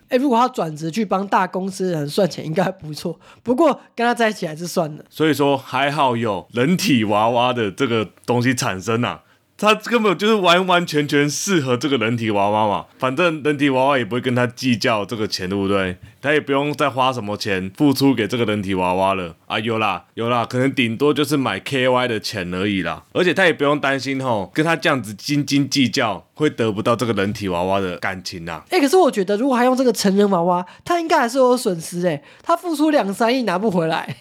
[0.08, 3.18] 哎， 如果他转职去帮大公司的人算钱，应该不错。
[3.42, 5.04] 不过跟他在一起还是算了。
[5.08, 9.22] 所以说还好有人体娃娃的这个东西产生啊。
[9.62, 15.96] 他根本就是完完全全适合这个人体娃娃嘛，反正人体娃娃也不会跟他计较这个钱，对不对？
[16.20, 19.58] 他也不用再花什么钱付出给这个人体娃娃了啊！
[19.58, 28.62] 有啦有啦，可能顶多就是买 KY 的钱而已啦，而且他也不用担心吼，跟他这样子斤斤计较会得不到这个人体娃娃的感情呐。
[28.70, 34.16] 哎，可是我觉得如果还用这个成人娃娃，他应该还是有损失哎，他付出两三亿拿不回来。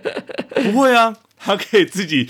[0.72, 1.14] 不会啊。
[1.38, 2.28] 他可以自己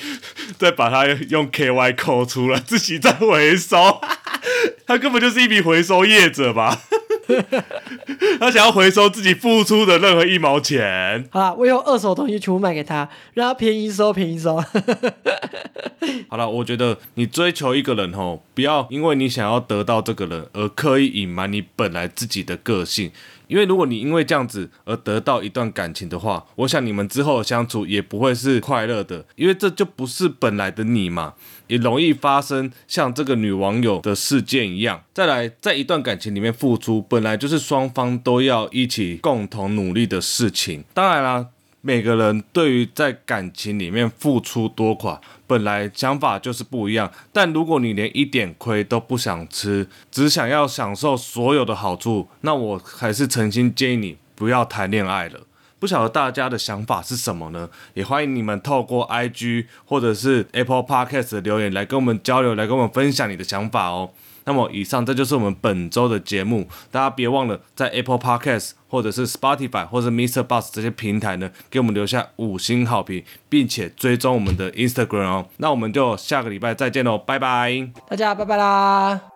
[0.59, 4.01] 再把它用 KY 扣出来，自己再回收。
[4.87, 6.83] 他根本就是一笔回收业者吧？
[8.39, 11.27] 他想要回收自己付出的任何一毛钱。
[11.31, 14.63] 好了，我用二手东西全部卖给他，让他便宜收，便宜收。
[16.29, 23.11] 好了，我觉得你追求一个人吼，不要因为你想要得到这个人而刻意隐瞒你本来自己的个性。
[23.47, 31.35] 因为如果你因为这样子而得到一段感情的话，我想你们之后相处也不会是快乐的，因为这就不是本来的你嘛，
[31.67, 35.03] 也容易发生像这个女网友的事件一样。
[35.15, 40.85] 再来，在一段感情里面付出，本来就是双方都要一起共同努力的事情。
[40.93, 41.47] 当然啦。
[41.87, 47.09] 每个人对于在感情里面付出多寡，本来想法就是不一样。
[47.33, 55.43] 但如果你连一点亏都不想吃，只想要享受所有的好处，那我还是诚心建议你不要谈恋爱了。
[55.79, 57.71] 不晓得大家的想法是什么呢？
[57.95, 64.11] 也欢迎你们透过 IG 或者是 Apple Podcast 的留言来跟我们交流，来跟我们分享你的想法哦。
[64.47, 70.43] 那么以上这就是我们本周的节目，大家别忘了在 Apple Podcast 或者是 Spotify 或者 Mr.
[70.43, 75.47] Bus 这些平台呢，给我们留下五星好评，并且追踪我们的 Instagram 哦。
[75.59, 79.36] 那我们就下个礼拜再见喽，拜拜，大家拜拜啦。